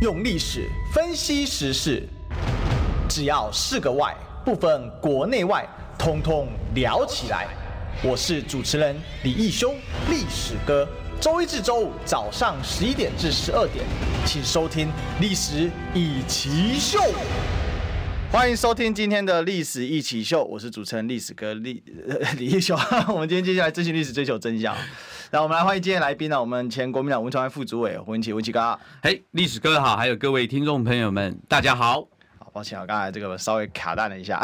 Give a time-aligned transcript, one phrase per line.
[0.00, 2.08] 用历史分析时事，
[3.08, 7.48] 只要是个“外”，不分国内外，通通聊起来。
[8.04, 9.74] 我是主持人李义修，
[10.08, 10.88] 历史哥。
[11.20, 13.84] 周一至周五早上十一点至十二点，
[14.24, 14.86] 请收听
[15.20, 17.00] 《历史易起秀》。
[18.30, 21.82] 欢迎收听今天的《历史一起秀》，我是主持人历史哥李
[22.36, 22.78] 李义修。
[23.12, 24.76] 我们今天接下来追寻历史，追求真相。
[25.30, 28.78] 那我们来欢迎今天来宾呢，我们前国民党文传会副主委胡文琦，文琦哥。
[29.02, 32.08] 嘿，历史哥好，还有各位听众朋友们，大家好。
[32.58, 34.42] 抱歉啊，刚才这个稍微卡弹了一下。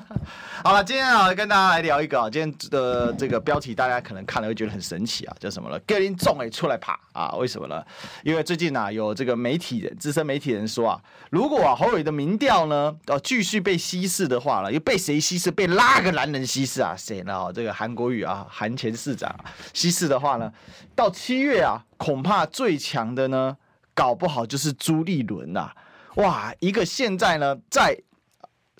[0.64, 5.78] 好了，今天啊，跟大家来聊一个啊，今天的这个标题大家可能看了会觉得很神奇啊，叫什么了？
[5.80, 7.32] 格林总诶出来爬啊？
[7.36, 7.84] 为什么呢？
[8.24, 15.50] 因为最近啊，有这个媒体人、资深媒体人说啊，如果啊侯伟的民调呢，要继续被稀释的话了，又被谁稀释？
[15.50, 16.94] 被拉个男人稀释啊？
[16.96, 17.52] 谁呢？
[17.54, 19.30] 这个韩国瑜啊，韩前市长
[19.74, 20.50] 稀释的话呢，
[20.96, 23.54] 到七月啊，恐怕最强的呢，
[23.92, 25.70] 搞不好就是朱立伦呐！
[26.16, 27.96] 哇，一个现在呢在。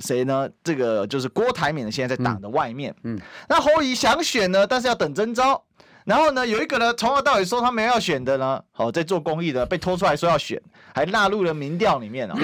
[0.03, 0.48] 谁呢？
[0.64, 2.91] 这个就是郭台铭，现在在党的外面。
[3.03, 5.62] 嗯，嗯，那侯友宜想选呢，但是要等征召。
[6.06, 10.61] 然后呢，有一个呢，从头到尾说他没有要选的呢，好，在做公益的被拖出来说要选，
[10.95, 12.42] 还纳入了民调里面啊、 哦。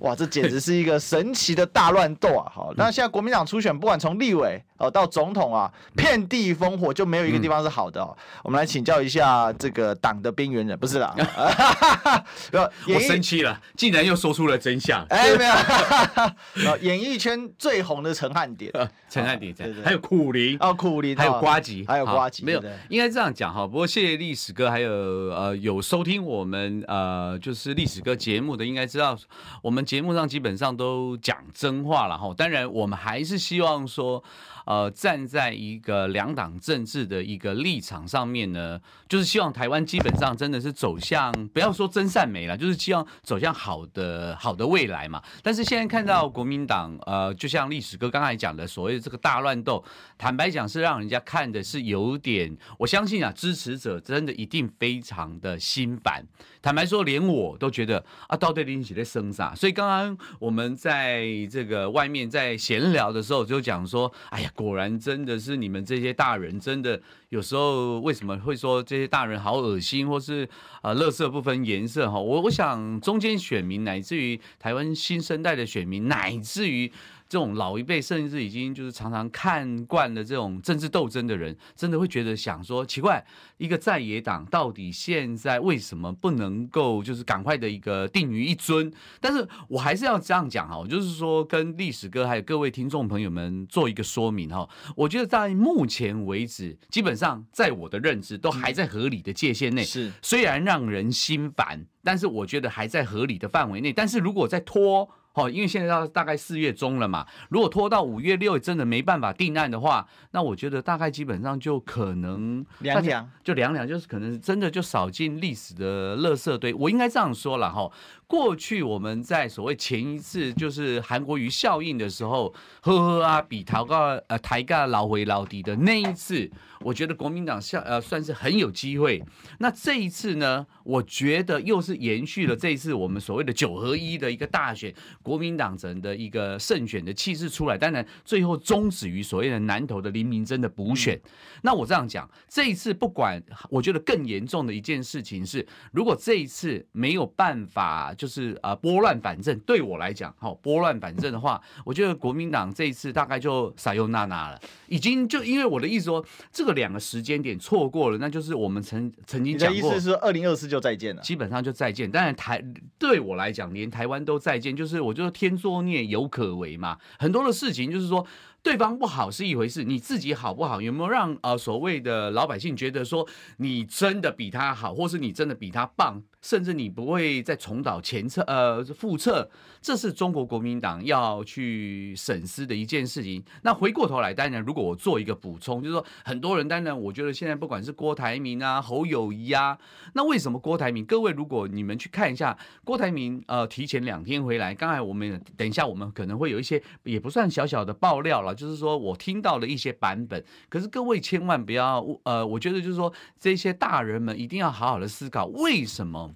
[0.00, 2.52] 哇，这简直是一个神奇的大乱斗啊！
[2.54, 8.16] 好，那现在国民党初选，不管从立委哦到总统啊，遍地烽火，就没有一个地方是好的哦。
[8.44, 11.14] 我们来请教一下这个党的边缘人，不是啦。
[12.86, 15.02] 我生气了，竟然又说出了真相。
[15.08, 16.76] 哎，没有。
[16.82, 18.70] 演艺圈最红的陈汉典，
[19.08, 23.08] 陈汉典在，还有苦林哦，苦林，还有瓜吉，还有瓜吉，没有，应该。
[23.08, 29.18] 这样讲哈，不过谢谢历史哥，还有呃有收听我们呃就是历史哥节目的，应该知道
[29.62, 32.32] 我们节目上基本上都讲真话了哈。
[32.36, 34.22] 当然，我们还是希望说。
[34.68, 45.22] 呃，站在一个两党政治的一个立场上面呢，就是希望台湾基本上真的是走向，不要说真善美了，就是希望走向好的好的未来嘛。
[45.42, 49.82] 但是现在看到国民党，呃，就像历史哥刚才讲的，所谓这个大乱斗，
[50.18, 56.22] 坦白讲是让人家看的是有点，我相信啊，支持者真的一定非常的心烦。
[56.60, 59.54] 坦白说，连我都觉得啊，到底你在生啥？
[59.54, 64.52] 所以刚刚我们在这个外面在闲聊的时候，就讲说，哎呀。
[64.58, 70.48] 果然真的是你们这些大人，真的有时候为什么会说这些大人好恶心，或是
[70.82, 72.18] 啊，乐色不分颜色哈？
[72.18, 76.90] 我我想中间选民，乃至于台湾新生代的选民，乃至于。
[77.28, 83.24] 这种老一辈甚至已经就是常常看惯了这种政治斗争的人，真的会觉得想说奇怪，
[83.58, 88.90] 一个在野党到底现在为什么不能够就是赶快的一个定于一尊？
[89.20, 94.66] 但是我还是要这样讲哈，就是说跟历史哥还有各位听众朋友们做一个说明哈。
[94.96, 103.92] 我觉得在目前为止，基本上在我的认知都还在合理的界限内，是虽然让人心烦，但是我觉得还在合理的范围内。
[103.92, 116.74] 但是如果再拖，哦，因为现在到大概四月中了嘛，如果拖到五月六真的没办法定案的话，那我觉得大概基本上就可能凉凉，就凉凉，就是可能真的就扫进历史的垃圾堆。
[116.74, 117.88] 我应该这样说了哈，
[118.26, 126.50] 过去我们在所谓前一次就是韩国瑜效应的时候，呵呵啊，比抬高呃抬价老回老底的那一次。
[126.82, 129.20] 我觉得国民党效呃算是很有机会，
[129.58, 134.94] 那这一次呢，我觉得又是延续了这一次我们所谓的九合一的一个大选，
[135.28, 141.20] 国民党整的一个胜选的气势出来，当然最后终止于所谓的南投的林明真的补选。
[141.60, 156.78] 那我这样讲，这一次不管，我觉得更严重的一件事情是，如果这一次没有办法就是呃拨乱反正，对我来讲，好拨乱反正的话， 我觉得国民党这一次大概就撒又娜娜了，已经就因为我的意思说这个。
[156.78, 162.08] 两个时间点错过了，那就是我们曾曾经讲过，你的意思是二零二四就再见了，基本上就再见。
[162.08, 162.64] 当然台
[163.00, 166.96] 对我来讲，连台湾都再见，就是我就是天作孽犹可为嘛。
[167.18, 168.24] 很多的事情就是说，
[168.62, 173.26] 对方不好是一回事，你自己好不好，有没有让呃所谓的老百姓觉得说
[173.58, 176.22] 你真的比他好，或是你真的比他棒？
[176.40, 179.48] 甚至你不会再重蹈前侧，呃，覆辙，
[179.80, 183.42] 这是中国国民党要去审思的一件事情。
[183.62, 189.76] 那回过头来，当然，如果我做一个补充，就是说，很多人当然，我觉得现在不管是郭台铭啊、侯友谊啊，
[190.12, 191.04] 那为什么郭台铭？
[191.04, 200.44] 各位，如果你们去看一下郭台铭，呃，提前两天回来，刚才我们等一下，我们可能会有一些也不算小小的爆料了，就是说我听到了一些版本。
[200.68, 206.34] 可是各位千万不要，呃，我觉得就是说，这些大人们一定要好好的思考，为什么？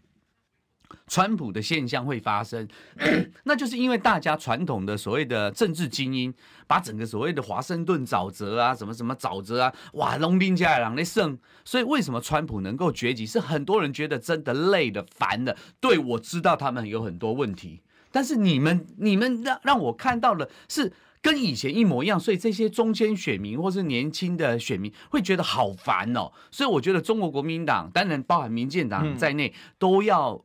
[1.07, 2.69] 川普的现象会发生，
[3.45, 6.33] 那就是因为大家传统的所谓的政治精英，
[6.67, 15.57] 把整个所谓的华盛顿沼泽啊，什么什么沼泽啊，哇，龙兵家两的胜，所以为什么川普能够崛起，是很多人觉得真的累的、烦的。
[15.81, 17.81] 对，我知道他们有很多问题，
[18.11, 26.31] 但是你们、你们让让我看到的是跟以前一模一样，所以这些中间选民或是年轻的选民会觉得好烦哦。
[26.51, 30.45] 所以我觉得中国国民党，当然包含民进党在内，都要。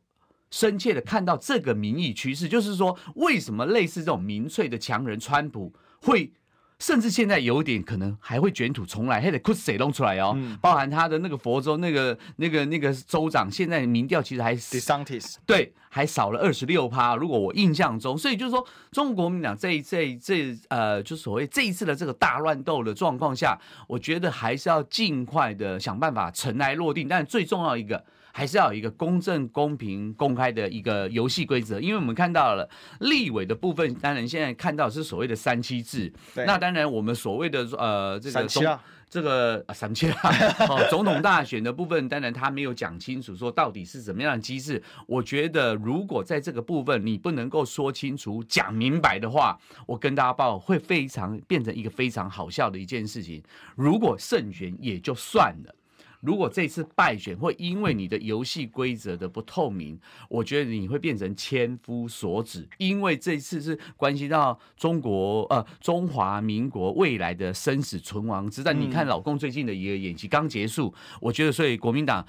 [0.50, 6.32] 深切的看到这个民意趋势，就是说，为什么类似这种民粹的强人川普会，
[6.78, 10.32] 甚至现在有点可能还会卷土重来，还得哭谁弄出来哦？
[10.36, 17.16] 嗯、包含他的那个佛州那个那个那个州长，现在民调其实还 DeSantis 对，还少了二十六趴。
[17.16, 23.58] 如果我印象中，所以就是说，中国国民党这一这这呃，就所谓这一次的这个大乱斗的状况下，
[23.88, 27.08] 我觉得还是要尽快的想办法尘埃落定。
[27.08, 28.04] 但最重要一个。
[28.32, 32.68] 还是要有一个公正、公平、公开的一个游戏规则，因为我们看到了
[33.00, 36.12] 立委的部分，当然现在看到是所谓的三七制。
[36.46, 38.78] 那当然，我们所谓的呃这个总
[39.10, 40.20] 这个三七啊，
[40.68, 44.82] 哦，总统大选的部分，当然他没有讲清楚说到底是怎么样的机制。
[45.06, 53.42] 我觉得如果在这个部分你不能够说清楚、讲明白的话，我跟大家报会非常变成一个非常好笑的一件事情。
[53.74, 55.74] 如果胜选也就算了。
[56.20, 59.98] 如果这次败选会因为你的游戏规则的不透明，
[60.28, 68.78] 我觉得你会变成千夫所指，因为这次是关系到中国呃中华民国未来的生死存亡之战。
[68.78, 72.26] 你看老共最近的一个演习刚结束，我觉得所以国民党，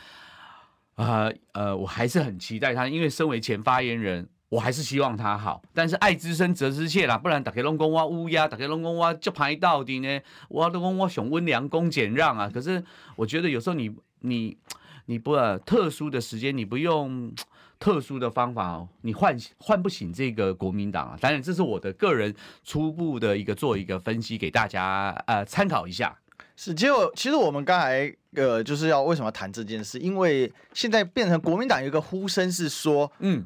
[0.96, 4.30] 呃呃，我还是很期待他，因为身为前发言人。
[4.50, 12.50] 我还是希望他好，但是爱之深责之切啦，不然大家拢讲挖乌鸦，大家拢讲我就排到底呢，我都讲我想温良恭俭让啊。
[12.52, 12.84] 可是
[13.16, 14.58] 我觉得有时候你你
[15.06, 17.32] 你不特殊的时间，你不用
[17.78, 21.18] 特殊的方法，你唤唤不醒这个国民党啊。
[21.22, 26.18] 当然，这是我的个人初步的一个做一个分析，给大家呃参考一下。
[26.56, 30.00] 是，结果其实我们刚才呃就是要为什么谈这件事？
[30.00, 33.46] 因为现在变成国民党有一个呼声是说，嗯。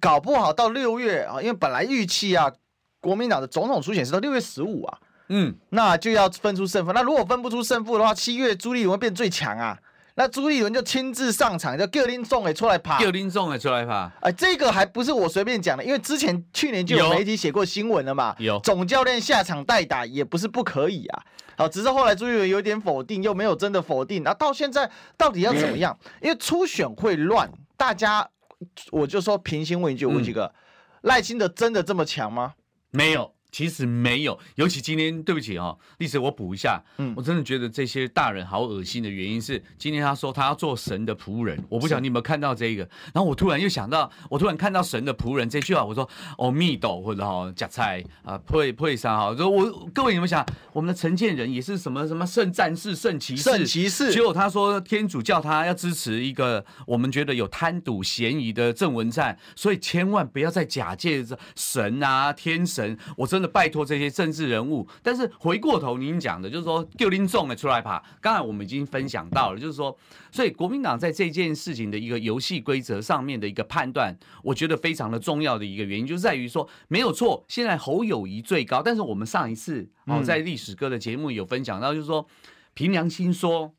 [0.00, 2.52] 搞不好到六月啊，因为本来预期啊，
[3.00, 4.98] 国民党的总统初选是到六月十五啊，
[5.28, 6.92] 嗯，那就要分出胜负。
[6.92, 9.78] 那如果分不出胜负的话，七月朱立伦会变最强啊，
[10.14, 14.10] 那朱立伦就亲自上场，叫叫林总也出来爬，叫林总也出来爬。
[14.20, 21.22] 哎，这个还不是我随便讲的，因为之前去年就有媒体写过新闻了嘛，有总教练下场代打也不是不可以啊。
[21.58, 25.96] 好，只是后来朱立伦有点否定，又没有真的否定，那到现在到底要怎么样？
[26.04, 28.28] 嗯、因为初选会乱，大家。
[28.90, 30.54] 我就说，平心问一句，问几个，
[31.02, 32.54] 赖清德真的这么强吗？
[32.90, 33.35] 没有。
[33.56, 42.82] 其实没有，尤其今天，对不起哦，历史我补一下，嗯，我真的觉得这些大人好恶心的原因是，今天他说他要做神的仆人，我不晓得你有没有看到这个，
[43.14, 46.06] 然后我突然又想到，我突然看到神的仆人这句话，我说
[46.36, 50.44] 哦，密斗或者哈夹菜啊，配配上哈，说我各位你们想，
[50.74, 63.45] 我们的陈建仁也是什么什么圣战士、圣骑士、圣骑士，结果他说天主教他要支持一个我们觉得有贪赌嫌疑的郑文灿，所以千万不要再假借着神啊天神，我真的。
[63.46, 68.02] 拜托这些政治人物，但是回过头您讲的，就是说丢林众的出来爬。
[68.20, 69.96] 刚才我们已经分享到了，就是说，
[70.30, 82.26] 所以国民党在这件事情的一个游戏规则上面的一个判断，我觉得非常的重要的一个原因，就在于说，没有错，现在侯友谊最高，但是我们上一次哦在历史哥的节目有分享到，就是说
[82.74, 83.72] 凭良心说，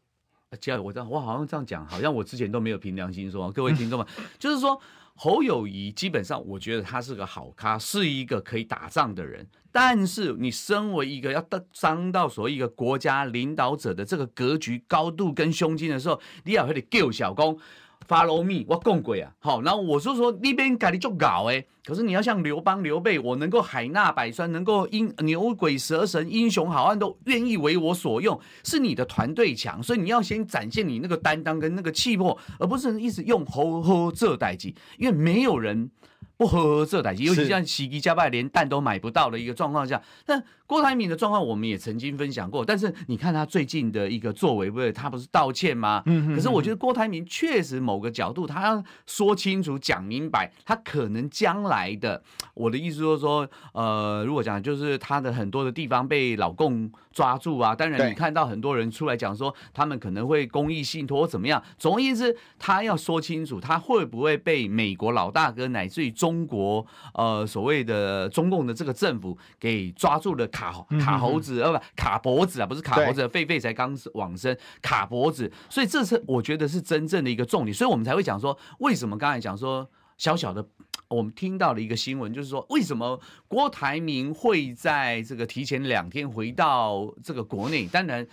[0.60, 4.08] 这样我这样我好像这样讲，好像我之前都没有凭良心说，各位听众们，
[4.40, 4.80] 就是说。
[5.19, 9.45] 侯友谊基本上，我觉得他是个好咖，是一个可以打仗的人。
[9.71, 17.59] 但是，你身为一个要当当到所谓一个国家领导者的这个格局、高度跟胸襟的时候，你要会得救小公。
[18.07, 35.92] Follow me，我共鬼啊，好，然后我是说那边改的就搞哎，可是你要像刘邦、刘备，我能够海纳百川，能够英牛鬼蛇神、英雄好汉都愿意为我所用，是你的团队强，所以你要先展现你那个担当跟那个气魄，而不是一直用吼吼这代志，因为没有人
[36.37, 40.42] 不呵呵这代志，尤其像喜吉加拜连蛋都买不到的一个状况下，但。
[40.68, 46.04] 郭台铭的状况我们也曾经分享过，但是你看他最近的一个作为，不是他不是道歉吗？
[46.06, 52.21] 嗯哼，可是我觉得郭台铭确实某个角度，他要说清楚、讲明白，他可能将来的，
[52.54, 70.45] 我的意思就是说，呃，如果讲就是他的很多的地方被老共抓住啊，当然你看到很多人出来讲说，他们可能会公益信托怎么样，总而言之，他要说清楚，他会不会被美国老大哥乃至于中国呃所谓的中共的这个政府给抓住了。
[70.57, 79.87] 卡卡猴子，呃不卡脖子啊，不是卡猴子，狒狒才刚往生，卡脖子，所以这是我觉得是真正的一个重点，所以我们才会讲说，为什么刚才讲说
[80.18, 80.68] 小小的，
[81.09, 87.85] 我们听到了一个新闻，就是说为什么郭台铭会在这个提前两天回到这个国内？
[87.87, 88.26] 当然。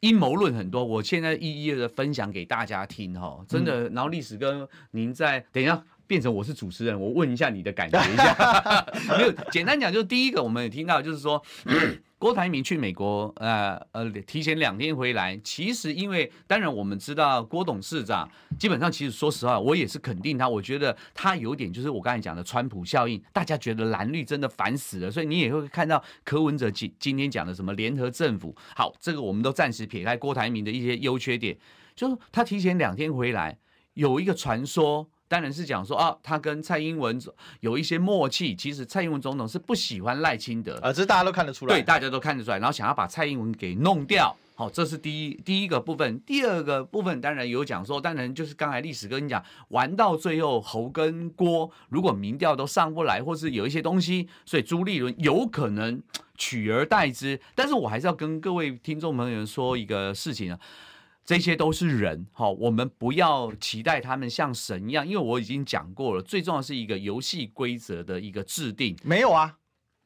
[0.00, 3.86] 阴谋论很多，我现在一一的分享给大家听哈，真的。
[3.90, 8.84] 然后历史哥，您在等一下变成我是主持人，我问一下你的感觉 一下。
[9.16, 11.40] 没有，简单讲，就是第一个，我们也听到，就是说。
[12.18, 15.40] 郭台铭去美国，呃呃，提前两天回来。
[15.42, 20.46] 其实，因为当然我们知道郭董事长，基本上其实说实话，我也是肯定他。
[20.46, 28.54] 我觉得他有点就是我刚才讲的川普效应，大家觉得蓝绿真的烦死了，所以你也会看到柯文哲今今天讲的什么联合政府。
[28.76, 31.56] 好，这个我们都暂时撇开郭台铭的一些优缺点，
[31.96, 33.56] 就是他提前两天回来，
[33.94, 35.08] 有一个传说。
[35.30, 37.16] 当然是讲说啊，他跟蔡英文
[37.60, 38.52] 有一些默契。
[38.52, 41.76] 其实蔡英文总统是不喜欢赖清德啊，这大家都看得出来。
[41.76, 42.58] 对，大家都看得出来。
[42.58, 46.20] 然后想要把蔡英文给弄掉，好，这是第一第一个部分。
[46.26, 56.02] 第二个部分当然有讲说，当然就是刚才历史跟你讲，玩到最后侯跟郭如果民调都上不来，或是有一些东西，所以朱立伦有可能
[56.36, 57.40] 取而代之。
[57.54, 60.58] 但是我还是要跟各位听众朋友说一个事情啊。
[61.24, 68.96] 这些都是人，好，我们不要期待他们像神一样，因为我已经讲过了，最重要是一个游戏规则的一个制定。
[69.04, 69.58] 没有啊，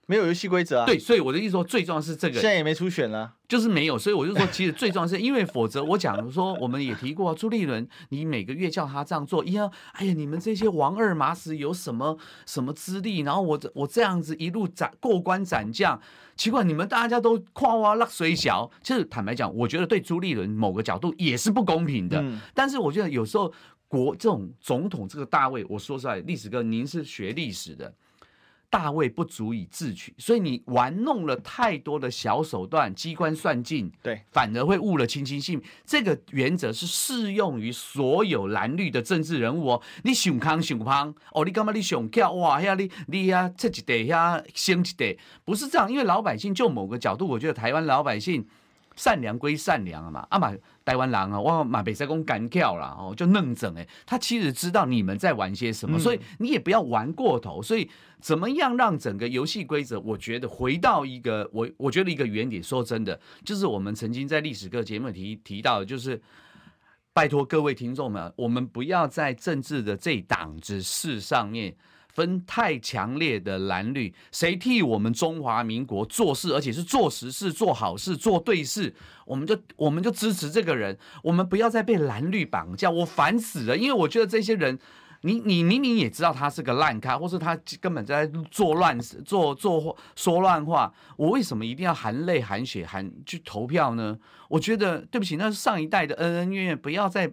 [0.06, 0.86] 没有游戏规则啊。
[0.86, 2.34] 对，所以我的意思说，最重要是这个。
[2.34, 3.34] 现在也没初选了。
[3.46, 13.20] 就是没有，所以我就说，其实最重要是因为否则我讲说，我们也提过朱立伦，你每个月叫他这样做，一样，哎呀，你们这些王二麻子有什么什么资历？
[13.20, 16.00] 然后我我这样子一路斩过关斩将，
[16.34, 22.20] 奇怪，你们大家都夸哇落水小，其实坦白讲，我觉得对朱立伦某个角度也是不公平的。
[22.20, 23.52] 嗯、但是我觉得有时候
[23.86, 27.94] 国这种总统这个大位，我说实在，历史哥，您是学历史的。
[28.74, 35.68] 大卫不足以自取，所以你玩弄了太多的小手段、机关算尽，对，反而会误了亲亲性命。
[35.86, 39.82] 这个原则是适用于所有蓝绿的政治人物哦。
[40.02, 42.60] 你想康想胖哦，你干嘛你想跳哇？
[42.60, 45.88] 呀，你你呀，这一代呀，升一代，不是这样。
[45.88, 48.44] 因为老百姓就某个角度，我觉得台湾老百姓
[48.96, 50.54] 善良归善良啊嘛，啊嘛。
[50.84, 57.62] 台湾狼啊，哇马北塞公干跳了哦，就弄整哎，他其实知道你们在玩些什么，所以你也不要玩过头。
[57.62, 57.88] 所以
[58.20, 62.62] 怎么样让整个游戏规则，我觉得回到一个我我觉得一个原点。
[62.62, 66.20] 说真的，就是我们曾经在历史课节目提提到的，就是
[67.14, 71.74] 拜托各位听众们，我们不要在政治的这档子事上面。
[72.14, 78.94] 分太强烈的蓝绿，谁替我们中华民国做事，而且是做实事、做好事、做对事，
[79.26, 80.96] 我们就我们就支持这个人。
[81.24, 83.76] 我们不要再被蓝绿绑架，我烦死了。
[83.76, 84.78] 因为我觉得这些人，
[85.22, 94.16] 你你明明也知道他是个烂咖，或是他根本在做乱、做做说乱话，我为什么一定要含泪含血含去投票呢？
[94.48, 97.32] 我觉得对不起，那是上一代的恩恩怨怨，不要再。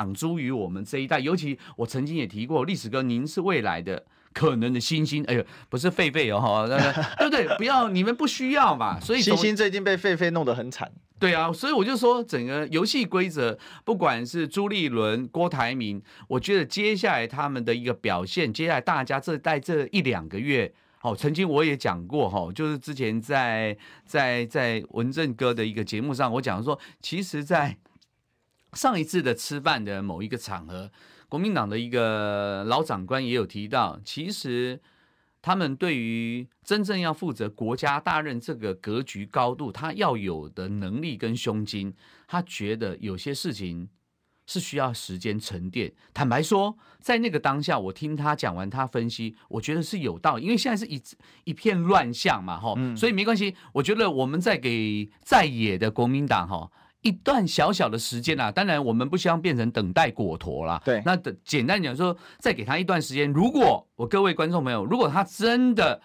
[0.00, 4.02] 绑诸于我们这一代，尤其我曾经也提过，历史哥，您是未来的
[4.32, 5.22] 可能的新星。
[5.24, 7.46] 哎呦，不是狒狒哦，对不对？
[7.58, 8.98] 不要，你们不需要嘛。
[8.98, 10.90] 所以新星最近被狒狒弄得很惨。
[11.18, 23.76] 对啊，所以我就说，整个游戏规则，不管是朱立伦、郭台铭，我觉得接下来他们的一个表现，接下来大家这在这一两个月，哦，曾经我也讲过哈，就是之前在
[24.06, 27.76] 在在文正哥的一个节目上，我讲说，其实，在
[28.72, 30.90] 上一次的吃饭的某一个场合，
[31.28, 34.80] 国民党的一个老长官也有提到，其实
[35.42, 41.92] 他们对于真正要负责国家大任这个格局高度，他要有的能力跟胸襟，
[42.28, 43.88] 他觉得有些事情
[44.46, 45.92] 是需要时间沉淀。
[46.14, 51.02] 坦白说，在那个当下，我听他讲完他分析，我觉得是有道理，因为现在是一
[51.44, 53.56] 一片乱象嘛，哈，所以没关系。
[53.72, 56.70] 我觉得我们在给在野的国民党，哈。
[57.02, 60.80] 一段小小的时间啊，当然我们不希望变成等待果陀啦。
[60.84, 63.32] 对，那的简单讲说，再给他一段时间。
[63.32, 66.00] 如果我各位观众朋友，如果他真的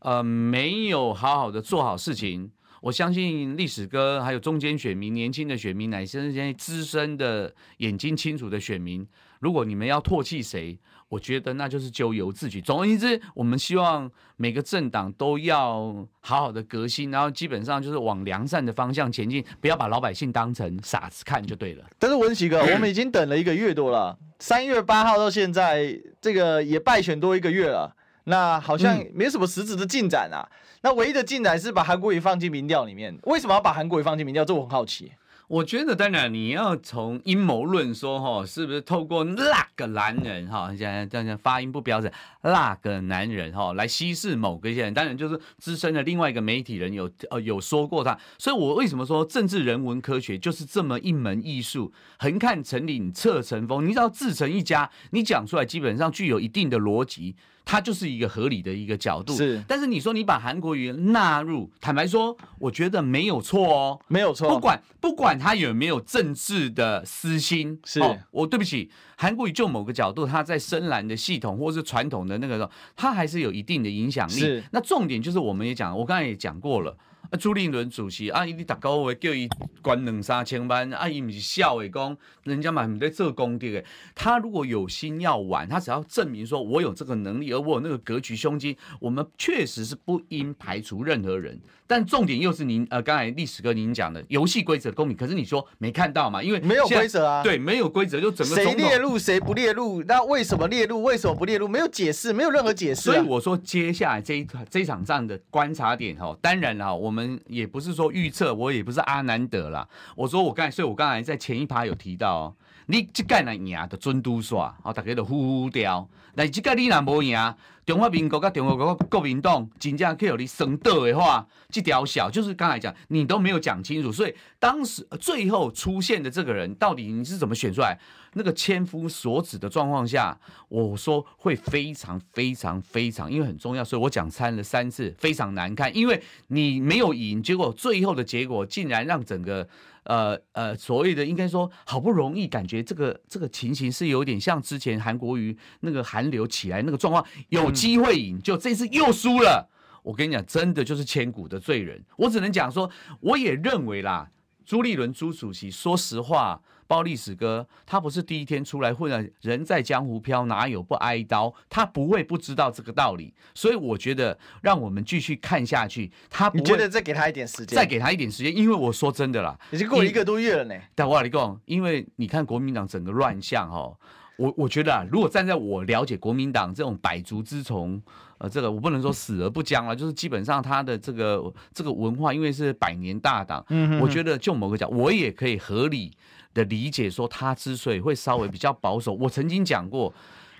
[0.00, 9.04] 呃没有好好的做好事情，我相信历史哥还有中间选民、年轻的选民，乃至那些资深的眼睛清楚的选民，
[9.40, 10.78] 如果你们要唾弃谁？
[11.08, 12.60] 我觉得那就是咎由自取。
[12.60, 21.84] 总而言之，我们希望每个政党都要好好的革新，然后基本上就是往良善的方向前进，不要把老百姓当成傻子看就对了。
[21.98, 30.44] 但是文喜哥， 我们已经等了一个月多了，三月八号到现在，这个也败选多一个月了，那好像没什么实质的进展啊。
[30.82, 34.44] 那唯一的进展是把韩国瑜放进民调里面，为什么要把韩国瑜放进民调？
[34.44, 35.10] 这我很好奇。
[35.48, 42.12] 我觉得当然你要从阴谋论说哈，是不是透过那个男人哈，现在这样发音不标准，
[42.42, 57.36] 那个男人哈来稀释某个一些人，当然就是资深的另外一个媒体人有呃有说过他，所以我为什么说政治人文科学就是这么一门艺术，横看成岭侧成峰，你知道自成一家，你讲出来基本上具有一定的逻辑。
[57.70, 59.62] 它就是一个合理的一个角度，是。
[59.68, 64.48] 但是你说你把韩国语纳入，坦白说，我觉得没有错哦，没有错。
[64.48, 74.32] 不管不管他有没有政治的私心，是、哦、我对不起，韩国语就某个角度，他在深蓝的系统或是传统的那个，他还是有一定的影响力。
[74.32, 74.64] 是。
[74.72, 76.96] 那重点就是我们也讲，我刚才也讲过了。
[77.30, 79.46] 啊，朱立伦主席啊，伊你逐个月叫伊
[79.82, 83.84] 关两三千万，啊，伊毋是笑诶，讲人家嘛毋在做功德诶。
[84.14, 91.60] 他如果有心要玩，他只要证明说我有这个能力，而我有那个格局胸襟，我们确实是不应排除任何人。
[91.86, 96.42] 但重点又是您呃，刚才历史哥您讲的游戏规则公平，可是你说没看到嘛？
[96.42, 101.02] 因为没有规则啊，对，没有规则就整个谁列入谁不列入，那为什么列入？
[101.02, 101.68] 为什么不列入？
[101.68, 103.14] 没有解释，没有任何解释啊。
[103.14, 107.17] 所以我说接下来这一这一场仗的观察点哈，当然了，我们。
[107.18, 109.88] 我们也不是说预测，我也不是阿南德啦。
[110.14, 112.54] 我说我刚才，所以我刚才在前一趴有提到，
[112.90, 116.08] 你这盖那赢的尊都耍，哦，大家都呼呼掉。
[116.34, 117.54] 那这个你若无赢，
[117.84, 124.10] 中华民国跟中国国国民党真正去有你升德的话，这条小就是刚才讲，你都没有讲清楚。
[124.10, 127.98] 所以当时最后出现的这个人，到底你是怎么选出来？
[128.34, 139.66] 那个千夫所指的状况下，我说会非常非常非常，因为很重要，所以我讲参了三次，非常难看，因为你没有赢，结果最后的结果竟然让整个
[140.08, 149.70] 呃呃所谓的应该说好不容易感觉这个这个情形是有点像之前韩国瑜那个韩流起来那个状况，有机会赢，就这次又输了。
[150.02, 152.02] 我跟你讲，真的就是千古的罪人。
[152.16, 154.30] 我只能讲说，我也认为啦，
[154.64, 156.62] 朱立伦朱主席，说实话。
[156.88, 161.54] 包历史哥，他不是第一天出来混了，人在江湖飘，哪有不挨刀？
[161.68, 166.10] 他不会不知道这个道理，所以我觉得让我们继续看下去。
[166.28, 167.76] 他不会，你觉得再给他一点时间？
[167.76, 170.74] 再给他一点时间，因为我说真的啦，已经过了一个多月了呢。
[170.94, 173.94] 但我跟你讲，因为你看国民党整个乱象哦，
[174.36, 178.02] 我我觉得啊，如果站在我了解国民党这种百足之虫，
[178.38, 186.12] 呃，这个我不能说死而不僵了，就是基本上他的这个这个文化，因为是百年大党，嗯我觉得就某个角，我也可以合理。
[186.54, 190.12] 的理解说，他之所以会稍微比较保守，我曾经讲过，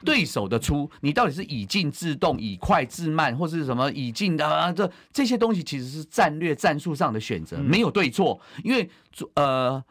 [0.04, 8.88] 对手的出，你到底是以静制动，以快制慢，或是什么以静的啊，这这些东西其实是战略战术上的选择，没有对错，因为
[9.34, 9.82] 呃。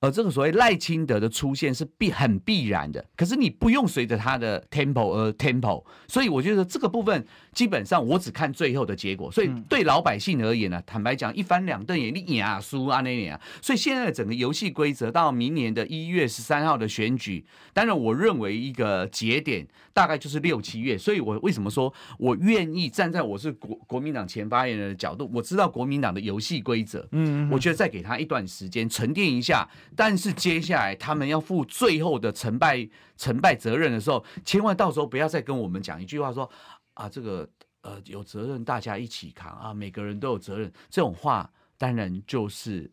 [0.00, 9.32] 而这个所谓赖清德的出现是必很必然的，可是你不用随着他的 tempo 而 tempo，所以我觉得这个部分基本上我只看最后的结果。
[9.32, 13.40] 所以对老百姓而言呢，坦白讲，一翻两瞪眼，你赢啊输啊那样啊。
[13.62, 17.42] 所以现在的整个游戏规则到明年的一月十三号的选举，
[17.72, 20.98] 当然我认为一个节点大概就是六七月。
[20.98, 29.66] 所以我为什么说我愿意站在我是国国民党前发言人的角度，我知道国民党的游戏规则，嗯，我觉得再给他一段时间沉淀一下。
[29.96, 36.50] 但是接下来他们要负最后的成败成败责任的时候，千万到时候不要再跟我们讲一句话说
[36.96, 37.48] 啊，这个
[37.80, 40.70] 呃有责任大家一起扛啊，每个人都有责任。
[40.90, 42.90] 这种话当然就是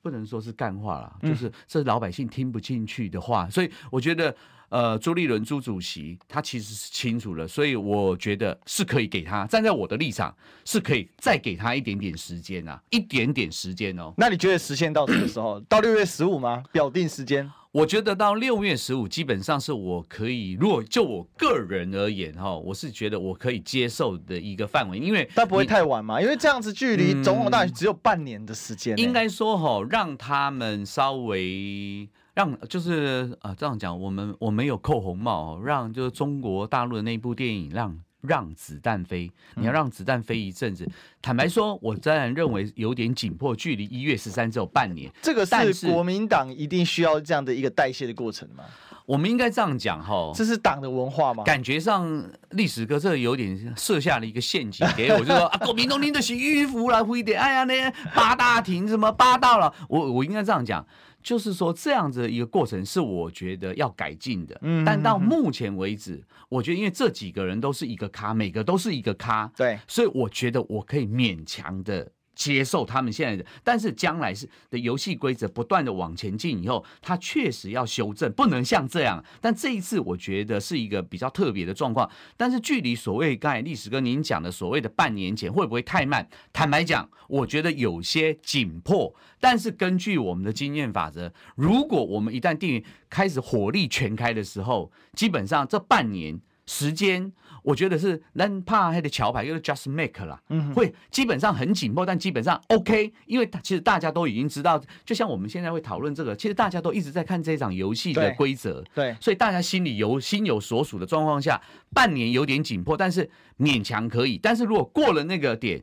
[0.00, 3.50] 不能说是干话了，就是这是老百姓听不进去的话。
[3.50, 4.34] 所以我觉得。
[4.68, 14.12] 呃，朱立伦朱主席他其实是清楚了，所以我觉得是可以给他站在我的立场，是可以再给他一点点时间啊，一点点时间哦。
[14.16, 15.60] 那你觉得时间到什么时候？
[15.68, 16.64] 到六月十五吗？
[16.72, 17.48] 表定时间？
[17.76, 32.08] 我觉得到六月十五基本上是我可以，如果就我个人而言哈，我是觉得我可以接受的一个范围，因为但不会太晚嘛，因为这样子距离总统大选只有半年的时间，应该说哈，让他们稍微。
[32.32, 40.84] 让就是啊，这样讲，我们我们有扣红帽，让就是中国大陆的那部电影让让子弹飞，你要让子弹飞一阵子。
[40.84, 45.10] 嗯、坦白说，我当然认为有点紧迫，距离一月十三只有半年。
[45.22, 48.64] 这个是国民党一定需要这样的一个代谢的过程吗？
[49.04, 51.44] 我们应该这样讲哈，这是党的文化吗？
[51.44, 60.84] 感觉上历史哥这个有点设下了一个陷阱给我，就说 啊，国民党领的是迂腐了，会点哎呀那八大亭什么八大了，我我应该这样讲。
[61.26, 64.56] 就是说，这样子的一个过程是我觉得要改进的。
[64.62, 79.24] 嗯，但到目前为止，我觉得因为这几个人都是一个咖，每个都是一个咖，对，所以我觉得我可以勉强的接受他们现在的，但是将来是的游戏规则不断的往前进以后，他确实要修正，不能像这样。
[79.40, 82.08] 但这一次我觉得是一个比较特别的状况。
[82.36, 86.28] 但是距离所谓刚才历史哥您讲的所谓的半年前会不会太慢？
[86.52, 89.12] 坦白讲，我觉得有些紧迫。
[89.40, 97.32] 但是根据我们的经验法则，如果我们一旦定开始火力全开的时候，基本上这半年时间。
[97.66, 111.60] 我觉得是能怕黑的桥牌，就是 just make 啦，嗯，会基本上很紧迫，但基本上 OK，因为其实大家都已经知道，就像我们现在会讨论这个，其实大家都一直在看这场游戏的规则，对，所以大家心里有心有所属的状况下，
[111.92, 115.82] 半年有点紧迫，但是勉强可以，但是如果过了那个点。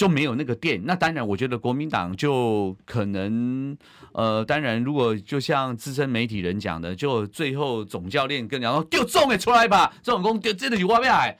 [0.00, 3.76] 就没有那个电，那当然，我觉得国民党就可能，
[4.14, 11.36] 呃，当然，如果就像资深媒体人讲的，就最后总教练跟然后丢中了出来吧，这种功丢真的有挖不来。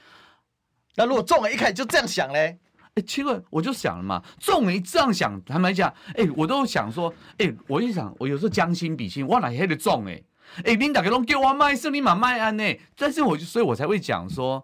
[0.97, 2.59] 那如果中了，一开始就这样想嘞？
[2.97, 10.23] 哎，奇怪，我就想了嘛，中了这样想，坦白讲，哎，我都想说，哎，我一想，我有时候将心比心，我哪还得中哎？
[10.67, 12.77] 哎，领导给拢叫我卖胜利马卖安呢？
[12.95, 14.63] 但是我就，所以我才会讲说。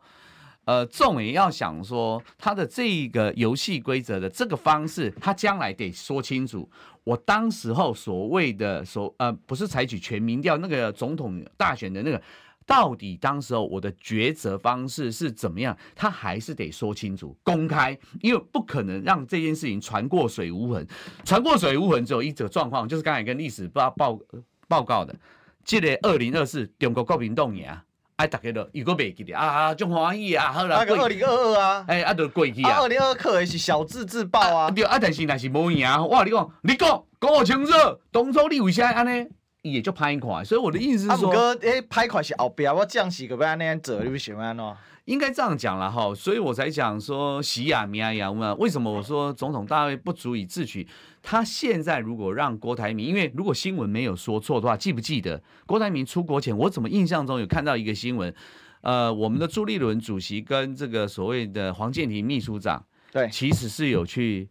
[0.66, 6.68] 呃，众也要想说，他的这个游戏规则的这个方式，他将来得说清楚。
[7.04, 12.20] 我当时候所谓的所呃，不是采取全民调那个总统大选的那个，
[12.66, 15.76] 到底当时候我的抉择方式是怎么样？
[15.94, 20.84] 他还是得说清楚、公开，因为不可能让这件事情传过水无痕。
[21.24, 24.18] 传过水无痕只有一种状况，就是刚才跟历史报报
[24.66, 25.14] 报告的，
[25.64, 27.64] 记得二零二四中国国民党赢
[28.16, 28.24] 啊。
[28.24, 30.50] 哎，大家都如果袂记得啊啊，真欢喜啊！
[30.50, 32.80] 好啦，那个二零二二啊，哎，啊，都过去啊。
[32.80, 34.70] 二零二二可是小智自爆啊。
[34.70, 37.72] 对啊，但是若是无赢，我跟你讲，你讲讲我清楚，
[38.10, 39.28] 当初你为啥安尼？
[39.62, 44.64] 伊也就歹看，所以我的意思是说，哥，哎，歹看是后壁，我将士个要安尼做，你喜欢安怎？
[45.06, 48.58] 应该这样讲了哈，所以我才讲说喜亚米亚亚问。
[48.58, 50.86] 为什么我说总统大位不足以自取？
[51.22, 58.34] 他现在如果让郭台铭，因为如果新闻没有说错的话，记不记得郭台铭出国前，我怎么印象中有看到一个新闻？
[58.82, 64.48] 呃，我们的朱立伦主席跟这个所谓的黄建庭秘书长，对，其实是有去。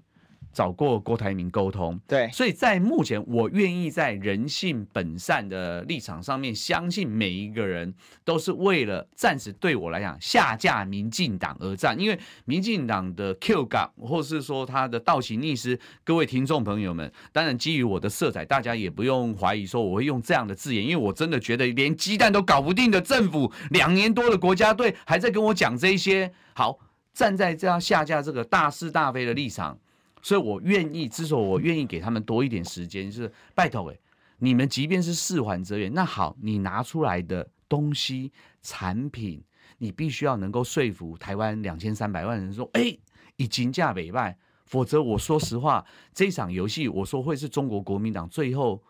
[0.55, 26.79] 找过郭台铭沟通，对，所以在目前，我愿意在人性本善的立场上面，相信每一个人都是为了暂时对我来讲下架民进党而战，因为民进党的 Q 港，或是说他的倒行逆施，各位听众朋友们，当然基于我的色彩，大家也不用怀疑说我会用这样的字眼，因为我真的觉得连鸡蛋都搞不定的政府，两年多的国家队还在跟我讲这些，好，
[27.13, 29.77] 站在这样下架这个大是大非的立场。
[30.25, 33.99] 所以，我愿意，之所以我愿意给他们多一点时间，就是拜托哎，
[34.39, 38.33] 你们即便是四环哲源，那好，你拿出来的东西、
[38.63, 39.43] 产品，
[39.77, 42.97] 你必须要能够说服台湾两千三百万人说，哎，
[43.35, 44.35] 已经价北败，
[44.65, 48.81] 否则我说实话，这场游戏我说会是中国国民党最后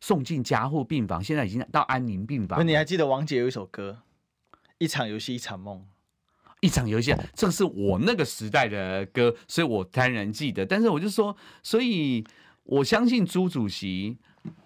[0.00, 2.66] 送进加护病房，现在已经到安宁病房。
[2.66, 3.98] 你还记得王杰有一首歌，
[4.78, 5.86] 一场游戏一场梦。
[6.60, 10.64] 一场游戏，这个是我那个时代的歌，所以我当然记得。
[10.64, 12.24] 但是我就说，所以
[12.64, 14.18] 我相信朱主席、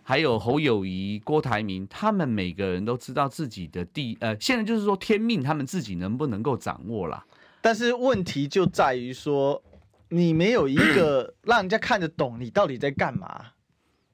[0.02, 7.24] 还有侯友谊、郭台铭，他们每个人都知道自己的地，呃，现在就是说天命，他们自己能不能够掌握啦？
[7.60, 9.62] 但是问题就在于说，
[10.08, 13.46] 你没有一个 让人家看得懂你到底在干嘛。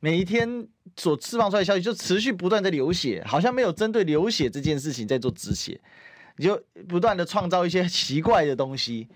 [0.03, 0.67] 每一天
[0.97, 5.81] 所释放出来的消息就持续不断在流血，好像没有针对流血这件事情在做止血。
[6.41, 9.07] 你就不断的创造一些奇怪的东西，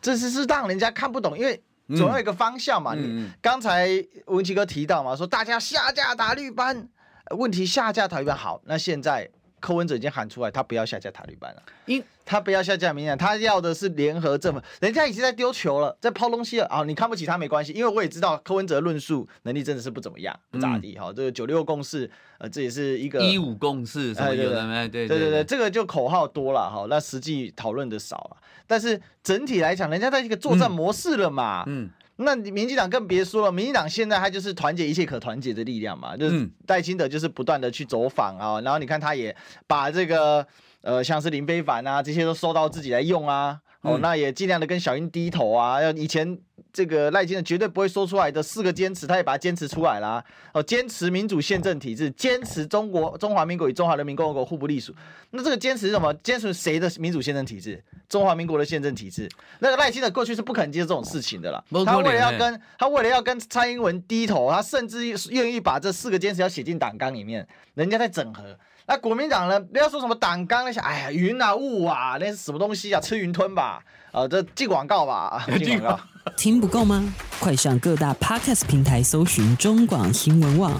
[0.00, 2.94] 这是是让人家看不懂，因为总要有一个方向嘛。
[2.94, 3.88] 嗯、你刚才
[4.26, 6.88] 文奇哥提到嘛，说大家下架打绿班，
[7.30, 9.28] 问题下架打绿班好，那现在。
[9.60, 14.60] 柯文哲已经喊出来，他不要下架塔利班了，因他不要下架民进党，他要的是联合政府。
[14.80, 16.82] 人家已经在丢球了，在抛东西了啊！
[16.84, 21.12] 你看不起他没关系，因为我也知道柯文哲论述能力真的是不怎么样，不咋地哈。
[21.14, 24.88] 这个九六共识，呃，这也是一个一五共识什么有的没？
[24.88, 28.36] 对对对对，这个就口号多了哈，那实际讨论的少了。
[28.66, 31.88] 但是整体来讲，人家在一个作战模式了嘛，嗯。
[32.18, 39.34] 嗯那民进党更别说了，民进党现在他就是团结一切可团结的力量嘛，就是戴清德就是不断的去走访啊，然后你看他也
[39.66, 40.46] 把这个
[40.80, 46.38] 呃像是林非凡啊这些都收到自己来用啊，哦那也尽量的跟小英低头啊，要以前。
[46.76, 50.22] 这个赖清德绝对不会说出来的四个坚持，他也把它坚持出来啦。
[50.52, 54.94] 哦，坚持民主宪政体制，坚持中国中华民国与中华人民共和国互不隶属。
[55.30, 56.12] 那这个坚持是什么？
[56.22, 57.82] 坚持谁的民主宪政体制？
[58.10, 59.26] 中华民国的宪政体制。
[59.60, 61.64] 那个赖清德过去是不可能接受这种事情的啦。
[61.86, 67.48] 他为了要跟他为了要跟蔡英文低头，他甚至愿意把这四个坚持要写进党纲里面。
[67.72, 73.00] 人家在整合，那国民党呢，不要说什么党纲那些，哎呀，云啊雾啊，那是什么东西啊？
[73.00, 76.32] 吃云吞吧，呃，这进广告吧， 进广告。
[76.36, 77.02] 听不够吗？
[77.40, 80.72] 快上各大 Podcast 平台搜寻中广新闻网，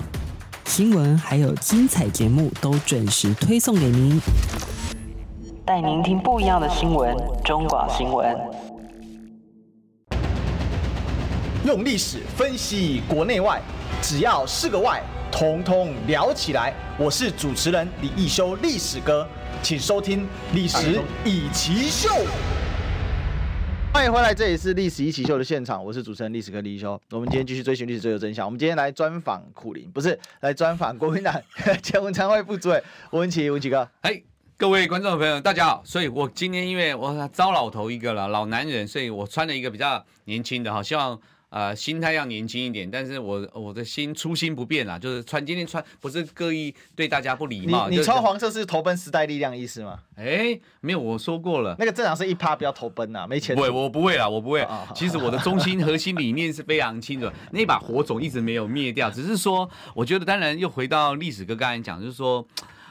[0.66, 4.20] 新闻还有精彩节目都准时推送给您，
[5.64, 7.16] 带您听不一样的新闻。
[7.44, 8.38] 中广新闻，
[11.64, 13.60] 用历史分析国内外，
[14.00, 15.02] 只要是个“外”，
[15.37, 16.72] 通通聊起来。
[16.99, 19.29] 我是主持人李易修，历史哥，
[19.62, 20.22] 请收听
[20.55, 22.09] 《历史易起秀》。
[23.92, 26.99] 欢迎回来，这里是历史一起秀的现场，我是主持人历史哥李易修。
[27.11, 28.46] 我们今天继续追寻历史，追求真相。
[28.46, 31.38] 我们今天来专访苦林，不是来专访国民党
[31.83, 33.87] 前文传会副主委吴文奇，文琦哥。
[34.01, 34.18] 哎，
[34.57, 35.83] 各位观众朋友，大家好。
[35.85, 41.20] 所以我今天因为我糟老头一个了，老男人，所以我穿了一个比较年轻的哈，希望。
[41.48, 47.88] 呃，心态要年轻一点，但是我我的心初心不变啊，就是穿今天穿不是刻意对大家不礼貌。
[47.88, 50.00] 你你穿黄色是投奔时代力量意思吗？
[50.16, 53.54] 哎，没有，我说过了，那个正常是一趴不要投奔呐，没钱。
[53.54, 54.61] 不会，我不会啦，我不会。
[54.62, 62.44] 哦、其实我的中心核心理念是非常清楚， 那把火种一直没有灭掉，只是说，我觉得当然又回到历史哥刚才讲，就是说，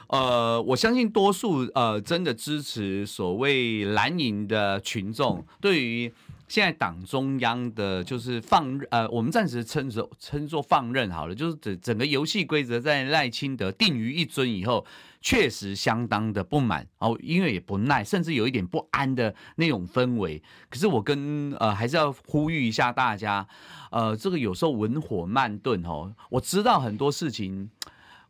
[0.06, 6.10] 呃，我相信多数呃真的支持所谓蓝营的群众对于。
[6.48, 14.86] 现在党中央的就是放呃，我们暂时称作称作放任好了，就是整整个游戏规则在赖清德定于一尊以后，
[15.20, 20.42] 确实相当的不满哦，因为也不耐，甚至有一点不安的那种氛围。
[20.70, 23.46] 可是我跟呃还是要呼吁一下大家，
[23.90, 27.68] 呃，这个有时候文火慢炖哦，我知道很多事情，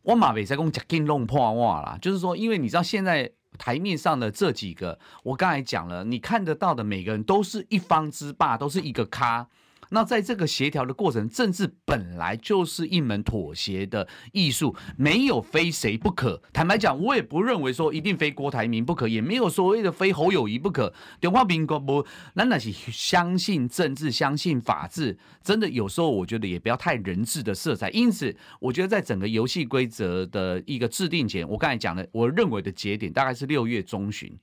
[0.01, 3.31] 我马尾在讲讲金龙破话啦，就是说，因为你知道现在。
[3.57, 9.47] 台面上的这几个，我刚才讲了，你看得到的每个人都是一方之霸，都是一个咖。
[9.89, 16.41] 那在这个协调的过程，政治本来就是一门妥协的艺术，没有非谁不可。
[16.51, 20.93] 坦白讲，我也不认为说一定非郭台铭不可，也没有所谓的非侯友宜不可。
[21.21, 27.89] 中华民国不，那那是相信政治，相信法治，真的有时候我觉得也不要太人治的色彩。
[27.91, 34.37] 因此，我觉得在整个游戏规则的一个制定前，我刚才讲的，我认为的节点大概是六月中旬。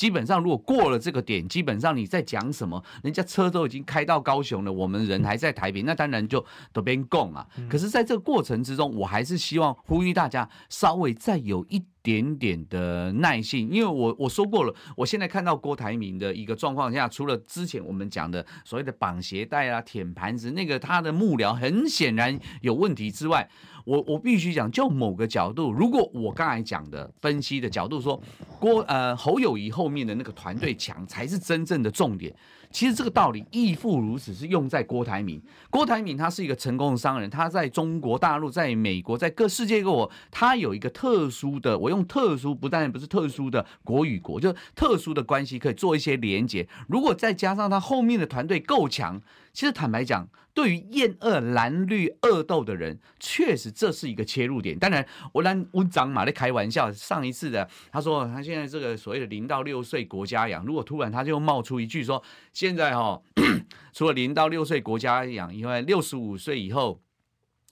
[0.00, 7.46] 基本上，如果过了这个点，基本上你在讲什么，人家车都已经开到高雄了，我们人还在台北，那当然就都边供啊。
[7.68, 23.50] 可是，在这个过程之中，我还是希望呼吁大家稍微再有一点点的耐性，因为我我说过了，我现在看到郭台铭的一个状况下，除了之前我们讲的所谓的绑鞋带啊、舔盘子，那个他的幕僚很显然有问题之外。
[23.90, 28.22] 我我必须讲，就某个角度，如果我刚才讲的分析的角度说，
[28.60, 32.32] 郭呃侯友宜后面的那个团队强才是真正的重点。
[32.70, 35.42] 其实这个道理亦复如此，是用在郭台铭。
[35.70, 46.68] 郭台铭他是一个成功的商人，他在中国大陆、在美国、在各世界各国，他有一个特殊的，我用特殊不但不是特殊的国与国，就特殊的关系可以做一些连接。
[46.86, 49.20] 如果再加上他后面的团队够强，
[49.52, 50.28] 其实坦白讲。
[50.52, 54.76] 对于厌恶蓝绿恶斗的人，确实这是一个切入点。
[54.78, 56.92] 当然，我让温长马在开玩笑。
[56.92, 63.22] 上一次的他说，他现在这个所谓的零到六岁国家养，如果突然他就冒出一句说，现在哈、哦，
[63.94, 67.00] 除了零到六岁国家养以外，六十五岁以后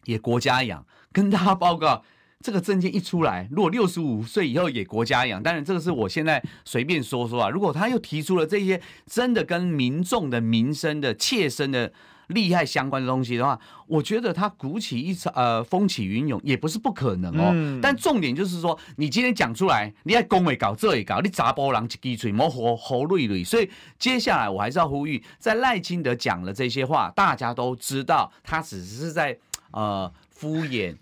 [0.04, 0.86] 也国家养。
[1.10, 2.04] 跟大家报告，
[2.40, 7.50] 这个证件一出来，如果六十五岁以后也国家养，当然这个是我现在随便说说啊。
[7.50, 11.92] 如果他又提出了这些真的跟民众的民生的切身的。
[12.28, 17.50] 利害相关的东西的话，我觉得他鼓起一场呃风起云涌也不是不可能哦。
[17.52, 23.42] 嗯、但重点就是说，你今天讲出来，你爱公会搞这一搞，你砸波浪一支嘴，莫活活累累。
[23.42, 29.38] 所以接下来我还是要呼吁，在赖清德讲了这些话，大家都知道他只是在
[29.72, 30.96] 呃敷衍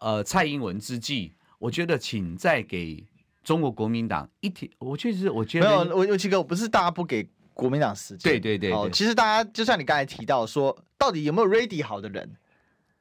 [0.00, 3.04] 呃蔡英文之际，我觉得请再给
[3.42, 7.28] 中国国民党一提，我确实我觉得没有，我有几个，不是大家不给。
[7.58, 12.30] 国民党时间，对对对，对，哦，其实大家就像你刚才提到说，到底有没有 ready 好的人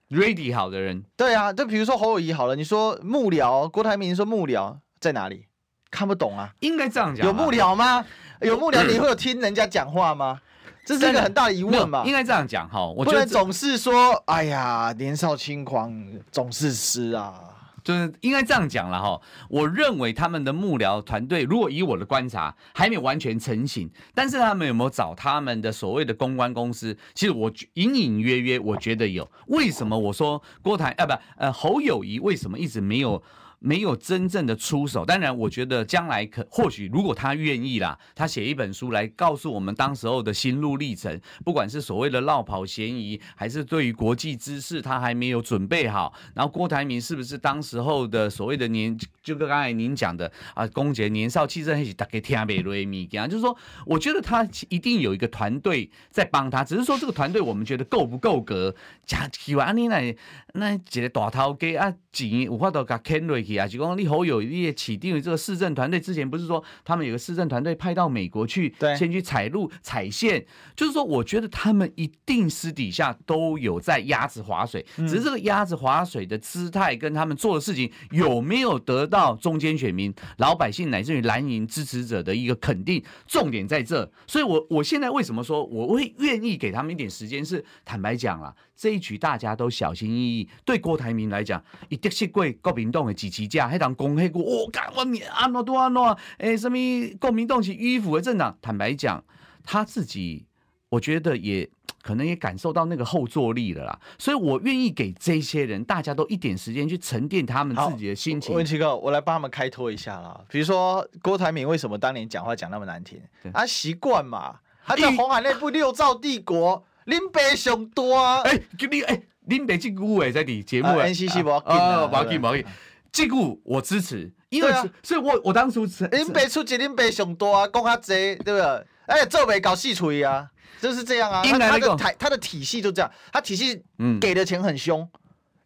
[0.09, 5.45] ？ready 好的人，对啊，就比如说侯友宜好了，你说幕僚，郭台铭说幕僚在哪里？
[5.91, 8.03] 看不懂啊，应该这样讲，有幕僚吗？
[8.41, 10.41] 有幕僚，你会有听人家讲话吗？
[10.83, 12.03] 这是一个很大的疑问嘛。
[12.03, 15.93] 应该这样讲哈，我不能总是说，哎呀，年少轻狂
[16.31, 17.43] 总是诗啊。
[17.87, 26.97] 就是应该这样讲了哈，我认为他们的幕僚团队，如果以我的观察还没有完全成型，但是他们有没有找他们的所谓的公关公司？
[27.13, 29.25] 其实我隐隐约约我觉得有。
[29.45, 33.23] 为什么我说郭台啊不呃侯友谊为什么一直没有
[33.59, 35.05] 没有真正的出手。
[35.05, 58.75] 当然，我觉得将来可或许如果他愿意啦，他写一本书来告诉我们当时候的心路历程，不管是所谓的落跑嫌疑，还是对于国际知识他还没有准备好，然后郭台铭是不是当时候的所谓的年，就跟刚才您讲的啊，公爵年少气盛，大概听不瑞米，就是说，我觉得他一定有一个团队在帮他，只是说这个团队我们觉得够不够格？
[59.05, 60.15] 假希望你来
[60.53, 84.11] 那一个大头家啊，钱有法度给牵落去啊，就讲你好有你也起定这个市政团队之前不是说他们有个市政团队派到美国去，对，先去采路采线，就是说我觉得他们一定私底下都有在鸭子划水，只是这个鸭子划水的姿态跟他们做的事情有没有得到中间选民、老百姓乃至于蓝营支持者的一个肯定，重点在这。
[84.27, 87.37] 所以我我现在为什么说我会愿意给他们一点时间？
[87.47, 90.47] 是坦白讲了，这一局大家都小心翼翼。
[90.63, 96.77] 对郭台铭来讲，一得失过国民党的支持者，还当讲黑过我干我你安诺多安诺，诶，什么
[97.19, 98.55] 国民党是迂腐的政党？
[98.61, 99.23] 坦白讲，
[99.63, 100.45] 他自己
[100.89, 101.67] 我觉得也
[102.03, 103.99] 可能也感受到那个后坐力了啦。
[104.19, 108.55] 所以我愿意给这些人，大家都一点时间去沉淀他们自己的心情。
[108.55, 110.39] 文奇哥，我来帮他们开脱一下啦。
[110.49, 113.19] 比如说郭台铭为什么当年讲话讲那么难听？
[113.51, 116.85] 他习惯嘛，他在红海内部六兆帝国。
[117.07, 118.41] 林北上多啊！
[118.41, 122.65] 哎，就你哎，林北这句话在你节目啊，NCC 不要紧，不要紧，不要紧。
[123.13, 128.85] 这句我支持，因为所以，我我当初林北出钱，林北上多啊，讲较济，对不对？
[129.05, 130.45] 哎，做没搞细锤啊，
[130.81, 131.41] 就是这样啊。
[131.43, 133.81] 他的台，他的体系就这样，他体系
[134.19, 135.09] 给的钱很凶，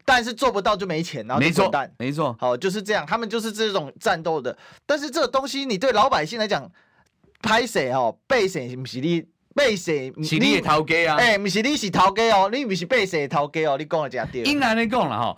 [0.06, 1.92] 但是做不到就没钱，然后就滚蛋。
[1.98, 4.56] 没错，好，就是这样，他们就是这种战斗的。
[4.86, 6.72] 但是这个东西，你对老百姓来讲，
[7.42, 9.26] 拍谁哦，背谁不是你。
[9.54, 10.14] 背谁？
[10.24, 11.18] 是你的头家啊！
[11.18, 13.78] 哎、欸，不是你是头家哦，你不是背谁的头家哦？
[13.78, 14.44] 你讲的这对。
[14.44, 15.38] 应该你讲了哈，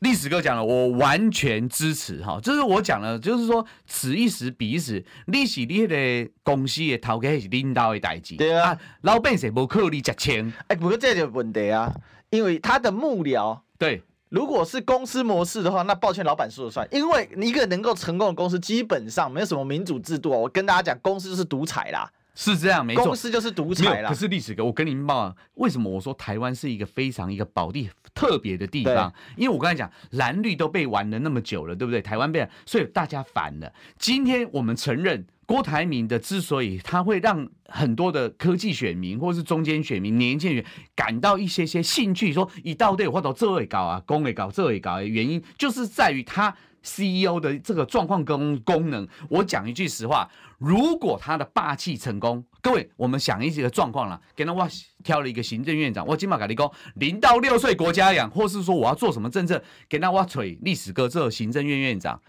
[0.00, 2.40] 历史哥讲了，我完全支持哈。
[2.42, 8.36] 就是我讲了，就是说此一时彼一时，你是你的公司的头家是领导的代志？
[8.36, 10.52] 对啊，老百姓不靠你值钱。
[10.68, 11.92] 哎，不过这就问题啊，
[12.30, 16.88] 因为他的幕僚对，如果是公司模式的话，那抱歉，老板说了算。
[16.90, 20.30] 因为一个能够成功的公司，基本上没有什么民主制度。
[20.30, 22.10] 我跟大家讲，公司就是独裁啦。
[22.34, 24.08] 是这样，没错，公司就是独裁啦。
[24.08, 29.12] 可是历史哥，我跟您报，为什么我说台湾是一个非常一个宝地特别的地方？
[29.36, 32.02] 因为我刚才讲蓝绿都被玩了那么久了，对不对？
[32.02, 33.72] 台湾被，所以大家烦了。
[33.98, 40.64] 今天我们承认郭台铭的之所以他会让很多的科技选民或是中间选民、年轻人
[40.96, 46.56] 感到一些些兴趣，说一到队或者这位搞啊，公位搞这位搞的原因，就是在于他。
[46.84, 54.68] CEO 的这个状况跟功能，我讲一句实话，如果他的霸气成功，各位，我们想一个状况了，给他我
[55.02, 62.20] 挑了一个行政院长，我今嘛跟你工，零到六岁国家养，或是说我要做什么政策，给他我锤历史哥这行政院院长，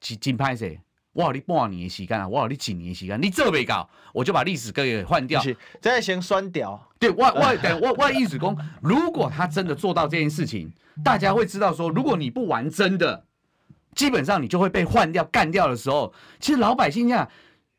[0.00, 0.80] 金金拍谁？
[1.12, 5.42] 我有你半年的时间啊，我有你几年的时间，你这没搞，我就把历史哥给换掉，
[5.80, 6.80] 再先酸掉。
[6.98, 10.72] 对，我我等我我意思讲，如果他真的做到这件事情，
[11.04, 13.27] 大家会知道说，如果你不玩真的。
[13.98, 17.28] 基本上你就会被换掉、干掉的时候，其实老百姓这样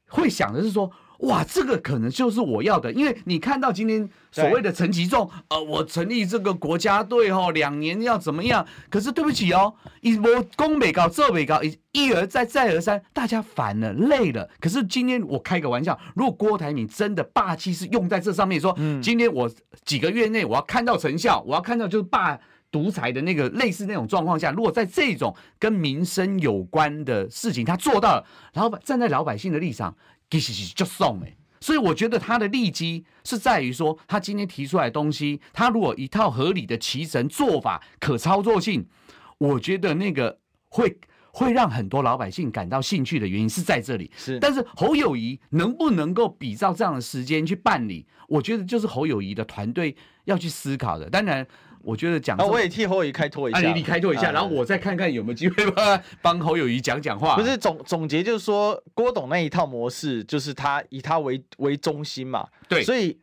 [0.10, 8.68] 会想的是说，哇，这个可能就是我要的，因为你看到今天所谓的陈其仲，呃，我成立这个国家队哦，两年要怎么样？
[8.90, 11.62] 可是对不起哦，一波攻北高，这北高，
[11.94, 14.50] 一而再，再而三，大家烦了、累了。
[14.60, 19.50] 可是今天我开个玩笑，如果郭台铭真的霸气是用在这上面，说，今天我
[19.86, 22.38] 几个月内我要看到成效，我要看到就是霸。
[22.72, 29.96] 独裁的那个类似那种状况下，如果在这种跟民生有关的事情他做到了，老板站在老百姓的立场，
[30.30, 38.86] 其实是就送哎，所以我觉得他的利基是在于说，他今天提出来的东西，他如果一套合理的骑乘做法可操作性，
[39.40, 40.38] 我觉得那个
[40.70, 41.00] 会
[41.32, 44.12] 会让很多老百姓感到兴趣的原因是在这里。
[44.16, 51.10] 是，但是侯友宜能不能够比照这样的时间去办理，我觉得就是侯友宜的团队要去思考的。
[51.10, 51.48] 当然。
[51.82, 57.36] 我觉得讲，啊我也替侯友谊开脱一下，你你开脱一下，然后我再看看有没有机会帮 帮侯友谊讲讲话。
[57.36, 63.18] 不是总总结就是说，郭董那一套模式就是他以他为为中心嘛，对，所以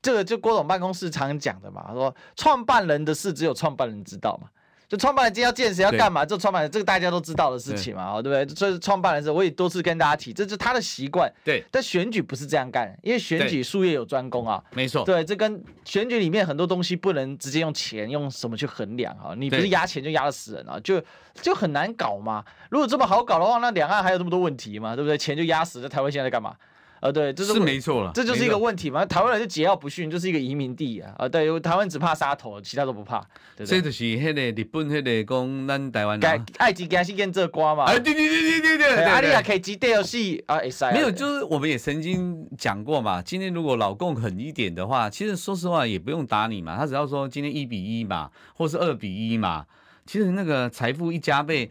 [0.00, 4.48] 这个就郭董办公室常讲的嘛，说创办人的事只有创办人知道嘛。
[4.92, 6.22] 就创办人今天要见谁要干嘛？
[6.22, 8.54] 就创办人这个大家都知道的事情嘛，对不对？
[8.54, 11.32] 所以创办人是我也多次跟大家提，这是他的习惯。
[11.42, 14.62] 对，但选举不是这样干，因为选举术业有专攻啊。
[14.72, 15.02] 没错。
[15.02, 19.32] 对，这跟选举里面很多东西不能直接用钱用什么去衡量啊？
[19.34, 20.78] 你不是压钱就压得死人啊？
[20.84, 21.02] 就
[21.40, 22.44] 就很难搞嘛。
[22.68, 24.94] 如果这么好搞的话，那两岸还有这么多问题嘛？
[24.94, 25.16] 对不对？
[25.16, 26.54] 钱就压死，在台湾现在在干嘛？
[27.02, 29.04] 啊，对，这是没错了，这就是一个问题嘛。
[29.04, 33.18] 台湾人就桀骜不驯，就是一个移民地啊啊，对，台湾只怕杀头，其他都不怕。
[33.56, 37.86] 对对这就是那个日本那个讲咱台湾人爱吃惊死跟这瓜嘛。
[37.86, 40.60] 哎，对对对对对对，阿里亚可以几代游戏啊？
[40.92, 43.20] 没有，就是我们也曾经讲过嘛。
[43.20, 49.66] 今天如果老共狠一点的话，其实说实话也不用打你嘛，他只要说今天一比一嘛，或是二比一嘛，
[50.06, 51.68] 其实那个财富一加倍。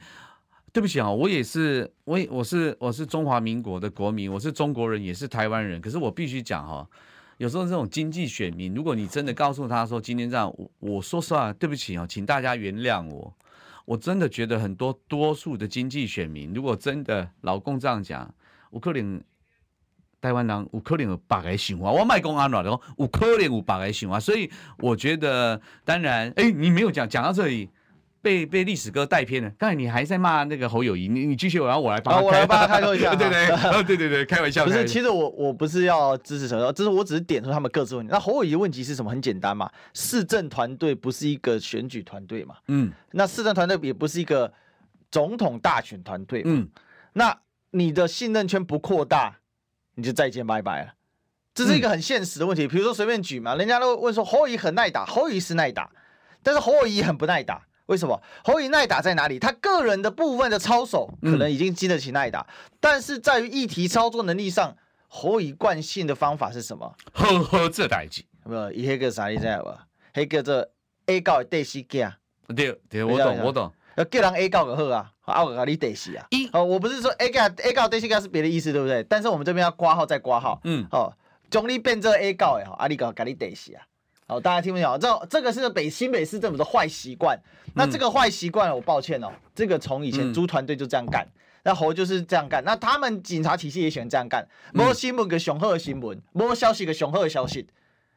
[0.74, 5.82] 对不起啊，我也是，我也我是我是中华民国的国民，我是中国人，也是台湾人。
[5.82, 6.88] 可是我必须讲哈，
[7.40, 13.34] 有时候这种经济选民，如果你真的告诉他说今天这样，我我说实话，对不起啊，请大家原谅我。
[13.84, 18.34] 我真的觉得很多多数的经济选民，如果真的老公这样讲，
[18.72, 19.22] 有可能
[20.22, 24.18] 台湾人有可能有别个想法，我卖公安了，然后有可能有别个想法。
[24.18, 27.70] 所以我觉得，当然，哎，你没有讲讲到这里。
[28.22, 29.50] 被被历史哥带偏了。
[29.58, 33.16] 刚才你还在骂那个侯友谊，你你继续，然后我来帮我来帮他开脱一下。
[33.16, 34.64] 对 对对，对对 对，开玩笑。
[34.64, 38.12] 不是，其实我我不是要支持什么，只是我只是点出他们各自问题。
[38.12, 39.10] 那侯友谊的问题是什么？
[39.10, 42.56] 很简单嘛，市政团队不是一个选举团队嘛。
[42.68, 42.92] 嗯。
[43.12, 44.54] 那市政团队也不是一个
[45.10, 46.44] 总统大选团队。
[46.46, 46.70] 嗯。
[47.14, 47.36] 那
[47.72, 49.38] 你的信任圈不扩大，
[49.96, 50.94] 你就再见拜拜了。
[51.54, 52.68] 这是一个很现实的问题。
[52.68, 55.90] 比如说随便举嘛，人家都问说侯友谊很耐打，侯友谊是耐打，
[56.44, 57.66] 但是侯友谊很不耐打。
[57.92, 59.38] 为什么侯友耐打在哪里？
[59.38, 64.74] 他个人的部分的操守可能已经经得起耐打，嗯、但是在于议题操作能力上，
[65.10, 66.96] 侯友惯性的方法是什么？
[67.12, 69.88] 呵呵，这代志，没有，伊迄个啥你知道吧？
[70.14, 70.66] 迄叫做
[71.08, 72.14] A 告的第四件。
[72.56, 73.70] 对对，我懂我懂。
[73.98, 76.26] 要叫人 A 告就好啊，啊我搞你第四啊。
[76.30, 79.04] 一哦，我不是说 A 告 A 告第四件是别的意思，对不对？
[79.04, 80.62] 但是我们这边要挂号再挂号。
[80.64, 80.88] 嗯。
[80.92, 81.12] 哦，
[81.50, 83.84] 将你变做 A 告的哈，啊你搞搞你第四啊。
[84.32, 84.98] 好，大家听不懂？
[84.98, 87.38] 这这个是北新北市政府的坏习惯。
[87.76, 91.28] 那这个坏习惯，我抱歉哦，这个从以前猪团队就这样干，
[91.64, 92.64] 那猴就是这样干。
[92.64, 94.48] 那他们警察体系也喜欢这样干。
[94.74, 97.68] 摸新闻个雄厚的新闻，摸消息个雄厚的消息。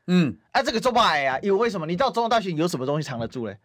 [0.07, 1.85] 嗯，啊，这个做不来呀，因为为什么？
[1.85, 3.59] 你到总统大学有什么东西藏得住嘞？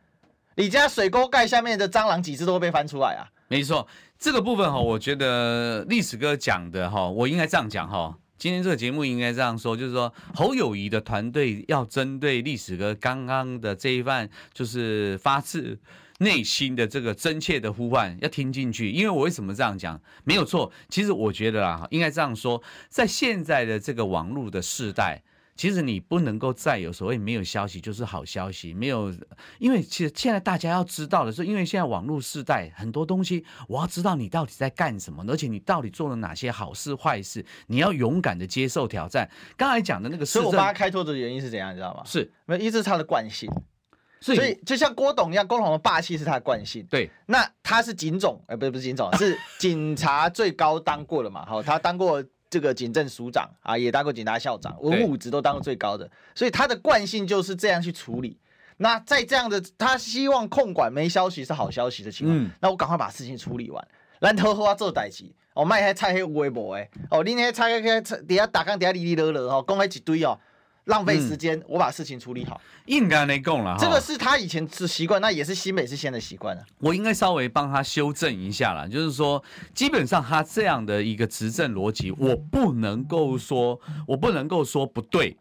[0.56, 3.30] 你家水沟盖下面的蟑螂几只都会被翻出来啊？
[3.48, 3.88] 没错，
[4.18, 8.18] 这个部分哈，我觉得历史哥讲的哈，我应该这样讲哈。
[8.40, 15.78] 今天这个节目应该这样说，就是说侯友谊的团队要针对历史哥刚刚的这一番，就是发自
[16.20, 18.90] 内心的这个真切的呼唤，要听进去。
[18.90, 20.00] 因为我为什么这样讲？
[20.24, 25.22] 没有错，其实我觉得啊，应该这样说，在现在的这个网络的时代。
[25.60, 29.14] 其实你不能够再有所谓没有消息就是好消息，没有，
[29.58, 39.30] 因为其实现在大家要知道的是，因为现在网络时代很多东西，我要知道你到底在干什么，而且你到底做了哪些好事坏事，你要勇敢的接受挑战。
[39.58, 42.04] 刚才讲的那个，所以我帮他开拓的原因是怎样，你知道吗？
[42.06, 43.52] 是，没有，一直是他的惯性，
[44.22, 46.88] 所以，所以就像郭董一样，郭董的霸气是他的惯性。
[46.90, 51.46] 对，那他是警总，哎，不是不是警总，是警察最高当过了嘛？
[51.46, 52.24] 好，他当过。
[52.50, 58.38] 这个警政署长啊，也当过警察校长，文武职都当过最高的，所以他的惯性就是这样去处理。
[58.78, 63.88] 那在这样的，他希望控管没消息是好消息的情况，嗯、那我赶快把事情处理完，
[64.20, 65.26] 然后好好做代志。
[65.54, 70.40] 哦，卖遐菜还微博诶，哦，你那菜菜菜底下打工底下哩哩啰啰吼，讲还一堆哦。
[70.90, 72.60] 浪费时间，嗯、我把事情处理好。
[72.86, 76.64] 应该没供了，这个是他以前是习惯，那也是新北市现在的习惯了。
[76.80, 79.42] 我应该稍微帮他修正一下啦，就是说，
[79.74, 85.38] 基本上他这样的一个执政逻辑，我不能够说，我不能够说不对。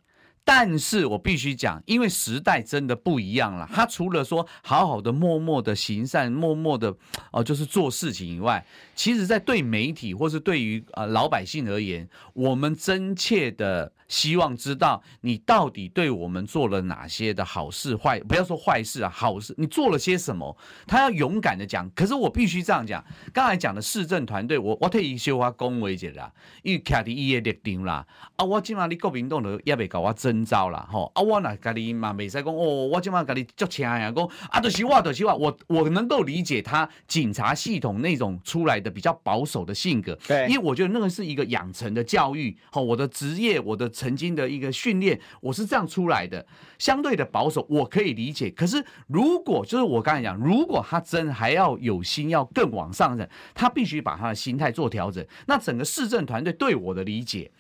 [0.51, 3.69] 但是我必须讲，因为时代真的不一样了。
[3.71, 6.97] 他除了说好好的、默默的行善、默默的
[7.31, 20.57] 哦、就是做事情以外，其实在对媒体或是对于呃老百姓而言，我们真切的希望知道你到底对我们做了哪些的好事坏，不要说坏事啊，好事你做了些什么？
[20.87, 21.91] 他要勇敢的讲。
[21.95, 26.33] 可是我必须这样讲，刚才讲的市政团队，我我特意修话恭维一下啦，
[26.63, 43.89] 因为卡在伊的立场啦，啊，我今嘛你国民党都也未搞我真征召啦，吼，啊，我那家己嘛未使讲哦，我今嘛家己足请呀，讲啊，就是我，就是我，我我能够理解他警察系统那种出来的比较保守的性格，对，因为我觉得那个是一个养成的教育，好，我的职业，我的。
[43.99, 46.47] 曾经的一个训练，我是这样出来的，
[46.79, 48.49] 相对的保守，我可以理解。
[48.51, 55.27] 可是如果就是我刚才讲，如果他真还要有心要更往上的，他必须把他的心态做调整。
[55.47, 57.51] 那整个市政团队对我的理解，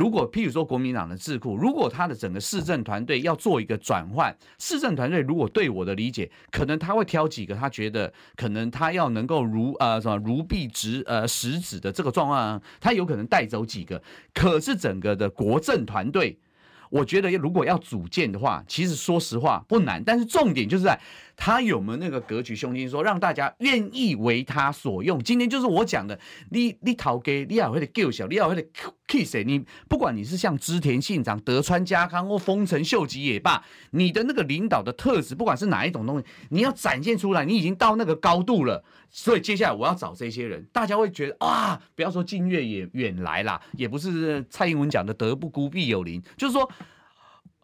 [0.00, 14.02] 如果譬如说国民党的智库，如果他的整个市政团队要做一个转换，市政团队如果对我的理解，可能他会挑几个他觉得可能他要能够如呃什么如臂直呃食指的这个状况，他有可能带走几个。
[14.32, 16.38] 可是整个的国政团队，
[16.88, 20.98] 我觉得如果要组建的话，其实说实话不难，但是重点就是在。
[21.42, 25.18] 他有没有那个格局胸襟，说让大家愿意为他所用？
[25.22, 26.20] 今天就是我讲的，
[26.50, 28.62] 你你讨给你要会的救小，你要会的
[29.08, 38.84] kiss，你不管你是像织田信长、德川家康或丰臣秀吉也罢，你的那个领导的特质，不管是哪一种东西，你要展现出来，你已经到那个高度了。
[39.10, 46.70] 所以接下来我要找这些人，大家会觉得啊，不要说近月也远来啦，也不是蔡英文讲的德不孤必有邻，就是说。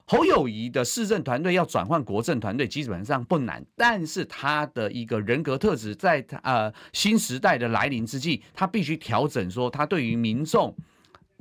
[0.09, 10.73] 侯友谊的市政团队要转换国政团队，基本上不难，但是他的一个人格特质，在他呃新时代的来临之际，他必须调整，说他对于民众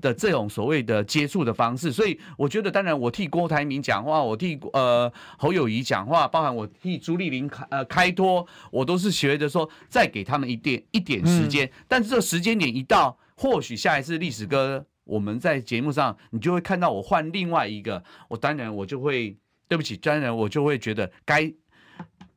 [0.02, 1.94] 的这种所谓的接触的方式。
[1.94, 11.72] 所以我觉得，当然我替郭台铭讲话，我替呃侯友谊讲话，包含我替朱立伦开呃开脱，我都是学着说，再给他们一点一点时间。
[11.88, 14.88] 但是这时间点一到，或许下一次历史哥。
[15.06, 19.38] 我们在节目上，你就会看到我换另外一个，我当然我就会
[19.68, 21.52] 对不起，当然我就会觉得该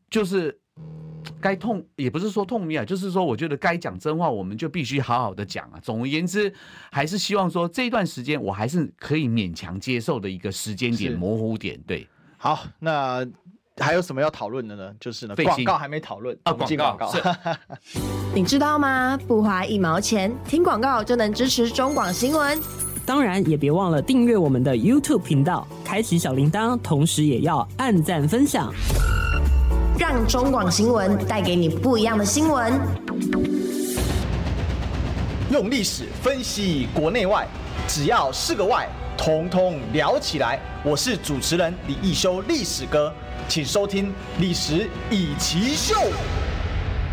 [0.08, 0.56] 就是
[1.40, 5.80] 该痛，也不是说痛痒啊，就是说我觉得该讲真话，我们就必须好好的讲啊。
[5.80, 6.52] 总而言之，
[6.92, 11.80] 还是希望说这段时间我还是可以勉强接受的一个时间点模糊点。
[11.86, 12.06] 对，
[12.36, 13.26] 好，那。
[13.80, 14.92] 还有什么要讨论的呢？
[15.00, 16.96] 就是呢，广告还没讨论啊，广告。
[16.96, 17.12] 告
[18.34, 19.18] 你知道吗？
[19.26, 22.58] 不花一毛钱，听广告就能支持中广新闻。
[23.06, 28.72] 当然，也别忘了订阅我们的 YouTube 频道，开启小铃铛，同时也要按赞分享，
[29.98, 32.78] 让中广新闻带给你不一样的新闻。
[35.50, 37.48] 用历史分析国内外，
[37.86, 40.60] 只要是个“外”，统统聊起来。
[40.84, 43.10] 我是主持人李一修，历史哥。
[43.48, 45.94] 请收听《历史易起 SHOW》，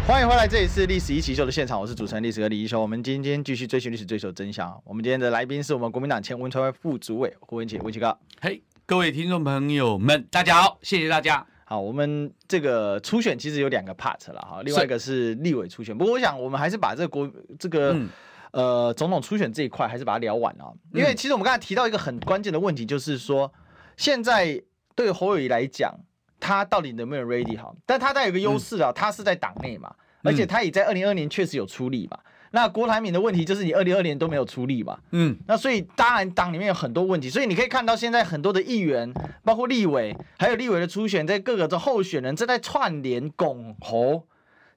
[0.05, 2.81] 欢迎回来，这里是《历史易起 SHOW》的现场，我是主持人历史哥李一修。
[2.81, 4.69] 我们今天继续追寻历史，追求真相。
[4.83, 8.17] 我们今天的来宾是我们国民党前文传会副主委胡文琦，文琦哥。
[8.41, 11.45] 嘿，各位听众朋友们，大家好，谢谢大家。
[11.63, 15.97] 好，我们这个初选其实有两个 part 了哈，另外一个是立委初选。
[15.97, 18.09] 不过我想，我们还是把这个国这个、嗯、
[18.51, 23.53] 呃总统初选这一块还是把它聊完啊，因为其实我们刚才提到一个很关键的问题，就是说
[23.95, 24.61] 现在
[24.95, 25.95] 对侯友谊来讲。
[26.39, 27.75] 他到底能不能 ready 好？
[27.85, 32.19] 但他带有个优势啊，他是在党内嘛，而且他也在二零二年确实有出力嘛。
[32.51, 39.11] 那郭台铭的问题就是你二零二年都没有出力嘛，嗯，那所以当然党里面有很多问题，所以你可以看到现在很多的议员，
[39.43, 44.25] 包括立委，还有立委的初选，在各个的候选人正在串联拱侯，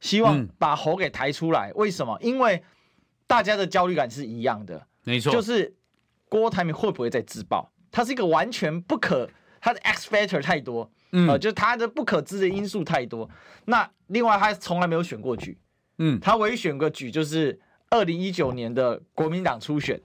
[0.01, 1.71] 希望把侯给抬出来。
[1.77, 2.19] 为什么？
[2.21, 2.65] 因为
[3.29, 5.73] 大家的焦虑感是一样的，没错，就是
[6.29, 7.71] 郭台铭会不会再自爆？
[7.93, 9.31] 他是一个完全不可，
[9.61, 10.91] 他的 X factor 太多。
[11.13, 13.29] 嗯，呃，就是他的不可知的因素太多。
[13.65, 15.59] 那另外，他从来没有选过举，
[15.99, 17.59] 嗯，他唯一选过举就是
[17.91, 20.01] 二零一九年的国民党初选，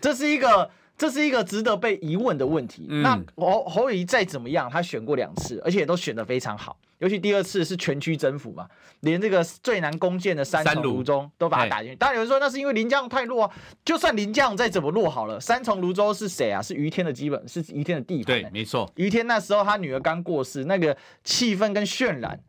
[0.00, 0.70] 这是一个。
[0.98, 2.88] 这是一个值得被疑问的问题。
[2.90, 6.76] 嗯、那侯侯友谊再怎么样，他选过两次，而且都选得非常好。
[6.98, 8.68] 尤其第二次是全区征服嘛，
[9.00, 11.96] 连这个最难攻陷的三重泸州都把他打进去。
[11.96, 16.60] 当然有人说那是因为林佳龙太弱啊，就算林佳龙再怎么弱好了，三重泸州是谁啊？
[16.60, 18.42] 是于天的基本，是于天的地盘。
[18.42, 18.90] 对，没错。
[18.96, 22.40] 于天那时候他女儿刚过世，那个气氛跟渲染，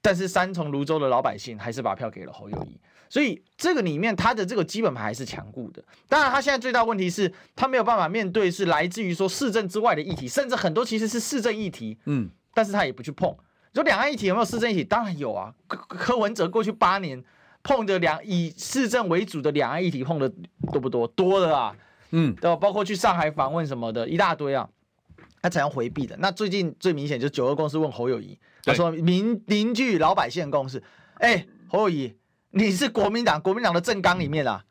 [0.00, 2.78] 但是三重泸州的老百姓还是把票给了侯友谊。
[3.08, 5.84] 所以这个里面，他的这个基本盘还是强固的。
[6.08, 11.98] 当然，他现在最大问题是，他没有办法面对是来自于说市政之外的议题，甚至很多其实是市政议题。
[12.06, 13.34] 嗯，但是他也不去碰。
[13.74, 14.84] 说两岸议题有没有市政议题？
[14.84, 15.54] 当然有啊。
[15.66, 17.22] 柯柯文哲过去八年
[17.62, 20.28] 碰的两以市政为主的两岸议题碰的
[20.70, 21.06] 多不多？
[21.08, 21.74] 多的啊。
[22.10, 22.56] 嗯，对吧？
[22.56, 24.68] 包括去上海访问什么的，一大堆啊。
[25.40, 26.16] 他怎样回避的？
[26.18, 30.80] 那最近最明显就是九二共识问侯友谊，他说民凝聚老百姓的共识。
[31.14, 32.16] 哎，侯友谊。
[32.50, 34.62] 你是国民党，国民党的政纲里面啊，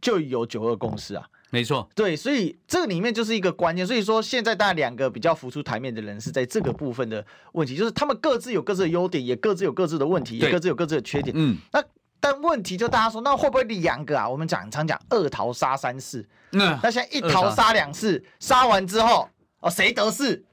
[0.00, 3.86] 就有九二共识啊，没错，对，所以这个里面就是一个关键。
[3.86, 11.32] 所以说，现在大概两个比较浮出台面的人是在这个部分的问题，就是他们各自有各自的优点，也各自有各自的问题，也各自有各自的缺点。
[11.38, 11.80] 嗯，那
[12.18, 14.28] 但问题就大家说，那会不会两个啊？
[14.28, 19.28] 我们讲常讲二桃杀三士，嗯，那现在一桃杀两士，杀完之后
[19.60, 20.44] 哦，谁得势？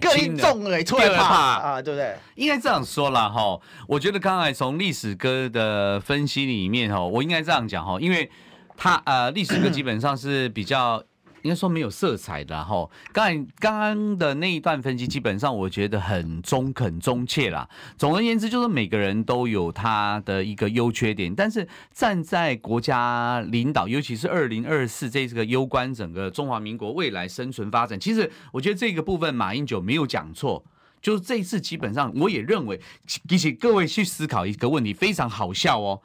[0.00, 2.16] 各一众哎，出来怕啊，对不对？
[2.36, 3.60] 应该这样说啦哈。
[3.88, 8.30] 我觉得刚才从历史哥的分析里面哈，我应该这样讲哈，因为
[8.76, 11.02] 他呃，历史哥基本上是比较。
[11.42, 17.68] 应该说没有色彩的哈，刚才刚刚的那一段分析，基本上我觉得很中肯、中切啦。
[17.96, 30.64] 总而言之，就是每个人都有他的一个优缺点，但是站在国家领导，尤其是二零二四这个攸关整个中华民国未来生存发展，其实我觉得这个部分马英九没有讲错。
[31.00, 36.00] 就是这一次基本上，我也认为，其实各位去思考一个问题，非常好笑哦。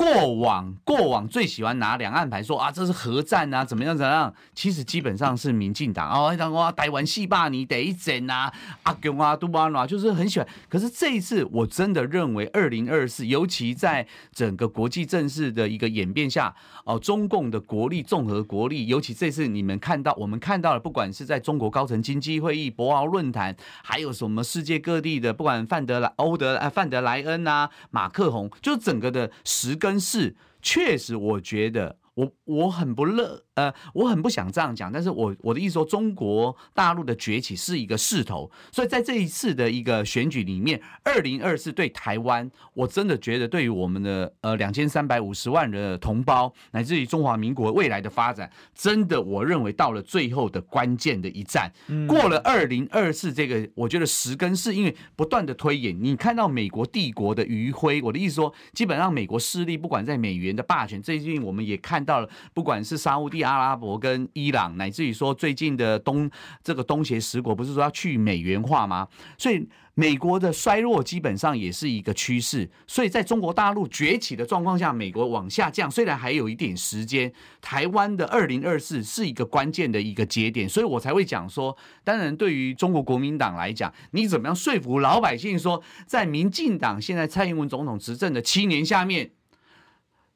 [0.00, 4.32] 过往过往最喜欢拿两岸牌说啊，这是核战啊，怎么样怎么样？
[4.54, 8.50] 其实基本上是民进党哦，讲哇台湾戏霸你得一整啊，
[8.84, 10.48] 阿公啊杜巴诺就是很喜欢。
[10.70, 16.54] 可是这一次我真的认为，二零二四，尤其在整个国际政治的一个演变下，
[16.86, 31.96] 哦，中共的国力综合国力，尤其这次你们看到，我们看到了，不管是在中国高层经济会议、博鳌论坛，还有什么世界各地的，不管范德莱、欧德、范德莱恩啊、马克宏，就整个的十个跟是，确实我觉得。
[32.20, 51.72] 我我很不乐，呃，我很不想这样讲，但是我我的意思说，中国大陆的崛起是一个势头，所以在这一次的一个选举里面，二零二四对台湾，我真的觉得对于我们的呃两千三百五十万的同胞，乃至于中华民国未来的发展，真的我认为到了最后的关键的一战，
[52.06, 62.09] 过了二零二四这个，我觉得十根是，因为不断的推演，你看到美国帝国的余晖，我的意思说，基本上美国势力不管在美元的霸权，最近我们也看到。
[62.10, 66.28] 到了，不管是沙乌地阿拉伯跟伊朗，乃至于说最近的东
[66.64, 69.06] 这个东协十国，不是说要去美元化吗？
[69.38, 72.68] 所以美国的衰弱基本上也是一个趋势。
[72.86, 89.30] 所以在中国大陆崛起的状况下，美国往下降，虽然还有一点时间，台湾的二零二四是一个关键的一个节点，所以我才会讲说，当然对于中国国民党来讲，你怎么样说服老百姓说，在民进党现在蔡英文总统执政的七年下面。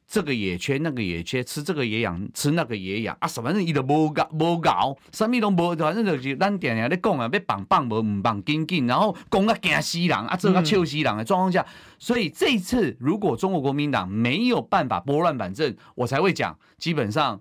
[0.07, 3.27] 这个也缺，那个也缺，吃这个也养，吃那个也养啊！
[3.27, 7.89] 什么人伊都无搞无搞，什么都无，反正就是咱点点在讲啊，要绑绑
[8.23, 11.65] 绑紧紧，然后讲啊惊死人啊，这个笑死人的状况下，
[11.99, 17.41] 所以这一次如果中国国民党没有办法拨乱反正，我才会讲，基本上。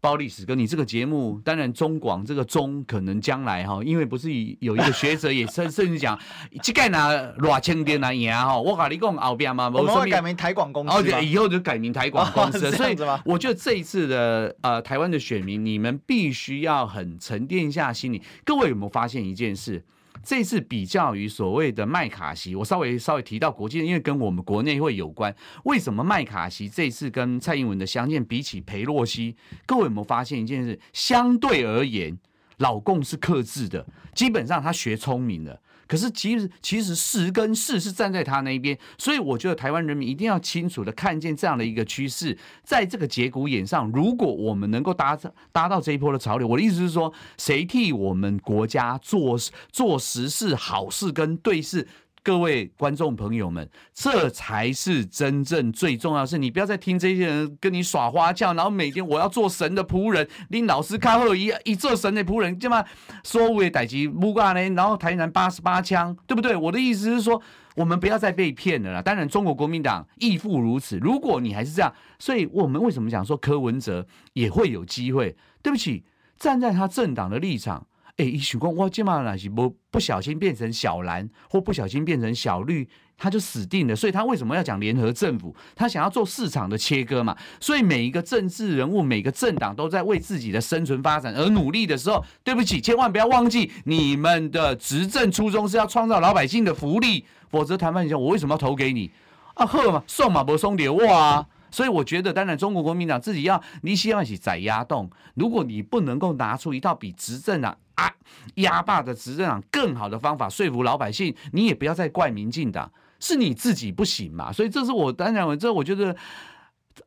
[0.00, 4.30] 包历史哥，你这个节目，当然中广这个中可能将来哈，因为不是
[4.60, 6.18] 有一个学者也甚甚至讲，
[6.62, 19.84] 这个拿偌千点来赢哈，我跟你讲后边嘛，我们会改名台广公司，哦，以后就改名台广公司， 哦、所以我觉得这一次的呃台湾的选民，你们必须要很沉淀一下心理，各位有没有发现一件事？
[20.22, 25.34] 这次比较于所谓的麦卡锡，我稍微稍微提到国际，因为跟我们国内会有关。
[25.64, 30.78] 为什么麦卡锡这次跟蔡英文的相见，比起裴洛西，各位有没有发现一件事？
[30.92, 32.18] 相对而言，
[32.58, 35.60] 老共是克制的，基本上他学聪明了。
[35.90, 45.18] 可是其实其实十跟事是站在他那一边，所以我觉得台湾人民一定要清楚的看见这样的一个趋势，在这个节骨眼上，如果我们能够搭
[45.50, 49.36] 搭到这一波的潮流，我的意思是说，谁替我们国家做
[49.72, 51.88] 做实事、好事跟对事。
[52.22, 62.84] 各位观众朋友们，这才是真正最重要的是，你不要再听这些人跟你耍花俏，然后每天我要做神的仆人，林老师看后一一做神的仆人，这么
[63.24, 66.54] 说我也逮起木瓜呢，然后台南八十八枪，对不对？
[66.54, 67.40] 我的意思是说，
[67.74, 69.00] 我们不要再被骗了啦。
[69.00, 70.98] 当然，中国国民党亦复如此。
[70.98, 75.34] 如果你还是这样，所以我们为什么讲说柯文哲也会有机会？
[75.62, 76.04] 对不起，
[76.38, 77.86] 站在他政党的立场。
[78.20, 83.96] 哎，一许光，我今嘛那是不不小心变成小蓝，或不小心变成小绿，他就死定了。
[83.96, 85.56] 所以他为什么要讲联合政府？
[85.74, 87.34] 他想要做市场的切割嘛。
[87.58, 99.10] 所以每一个政治人物、每个政党都在为自己的生存发展而努力的时候，对不起，千万不要忘记你们的执政初衷是要创造老百姓的福利，否则谈判一下，我为什么要投给你？
[99.54, 101.46] 啊呵嘛，送嘛不送礼哇。
[101.70, 108.12] 所以我觉得，当然中国国民党自己要你希望起宰压动，如果你不能够拿出一套比执政党啊
[108.56, 114.52] 压霸的执政党更好的方法说服老百姓，你也不要再怪民进党，是你自己不行嘛。
[114.52, 116.14] 所以这是我当然，我这我觉得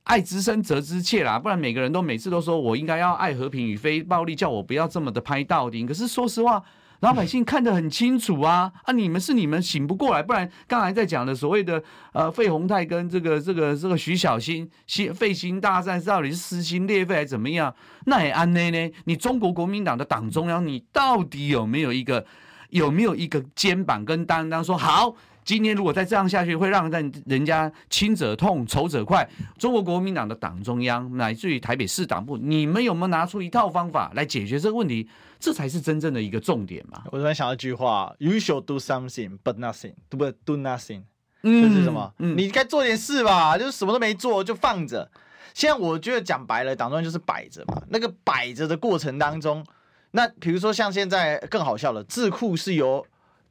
[0.03, 5.85] 爱之深责之切啦，不然每个人都每次都说我应该要爱和平与非暴力，叫我不要这么的拍到底。
[5.85, 6.63] 可是说实话。
[7.03, 8.93] 老百姓看得很清楚啊啊！
[8.93, 11.83] 你们是你们醒不过来，不然刚才在讲的所谓的
[12.13, 17.75] 呃费鸿泰跟这个这个这个徐小新新费心大战到底是撕心裂肺还是怎么样？
[18.05, 18.93] 那也安内呢？
[19.03, 22.25] 你中国国民党的党中央，你到底有没有一个
[22.69, 25.13] 有没有一个肩膀跟担当说好？
[25.43, 29.29] 今天如果再这样下去，会让人人家亲者痛，仇者快。
[29.57, 35.05] 中国国民党的党中央乃至于台北市党部，你们有没有拿出一套方法来解决这个问题？
[35.43, 37.03] 这才是真正的一个重点嘛。
[37.11, 39.95] 我突然想到一句话：You should do something, but nothing.
[40.09, 41.03] Do do nothing.
[41.41, 42.13] 这是什么？
[42.19, 45.11] 嗯，你该做点事吧，就是什么都没做就放着。
[45.53, 47.83] 现在我觉得讲白了，党中央就是摆着嘛。
[47.89, 49.65] 那个摆着的过程当中，
[50.11, 53.05] 那比如说像现在更好笑了，智库是由。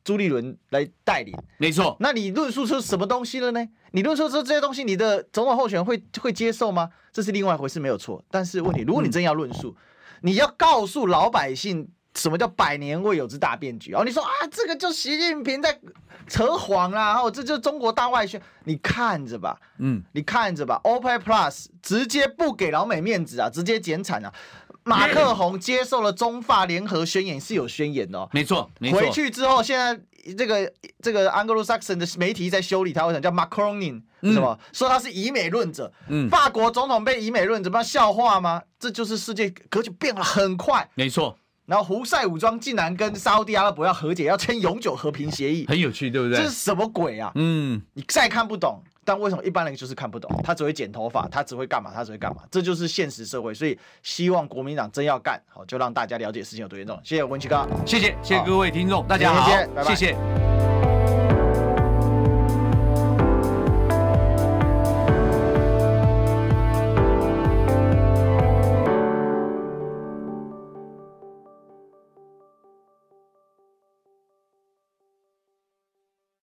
[0.05, 1.97] 朱立伦来带领，没错。
[2.01, 3.65] 那你论述出什么东西了呢？
[3.93, 6.91] 你论述出这些东西，你的总统候选人会会接受吗？
[7.13, 8.21] 这是另外一回事，没有错。
[8.29, 9.77] 但是问题，如果你真要论述，
[10.23, 13.93] 你要告诉老百姓什么叫百年未有之大变局？
[13.95, 15.79] 哦，你说啊，这个就习近平在
[16.29, 24.33] 扯谎啦，然后这就是中国大外宣，你看着吧，嗯，你看着吧，OPEC Plus 直接不给老美面子啊，直接减产啊。
[24.85, 29.01] 马克宏接受了中法联合宣言，是有宣言的哦，没错，没错。
[29.01, 29.99] 回去之后，现在
[30.35, 34.03] 这个这个 Anglo-Saxon 的媒体在修理他，我想叫 Macroning？
[34.31, 35.93] 什么、嗯、说他是以美论者？
[36.09, 38.63] 嗯，法国总统被以美论者，不要笑话吗？
[38.79, 41.37] 这就是世界格局变了很快，没错。
[41.65, 46.39] 然后胡塞武装竟然跟沙乌地阿拉伯要和解，要签永久和平协议，很有趣，对不对？
[46.39, 47.31] 这是什么鬼啊？
[47.37, 48.83] 嗯，你再看不懂。
[49.05, 50.31] 但为什么一般人就是看不懂？
[50.45, 51.91] 他只会剪头发，他只会干嘛？
[51.93, 52.43] 他只会干嘛？
[52.51, 53.53] 这就是现实社会。
[53.53, 57.01] 所以希望国民党真要干好，就让大家了解事情有多严重。
[57.03, 59.51] 谢谢文琦哥，谢谢谢谢各位听众，大家好，
[59.85, 60.52] 谢谢。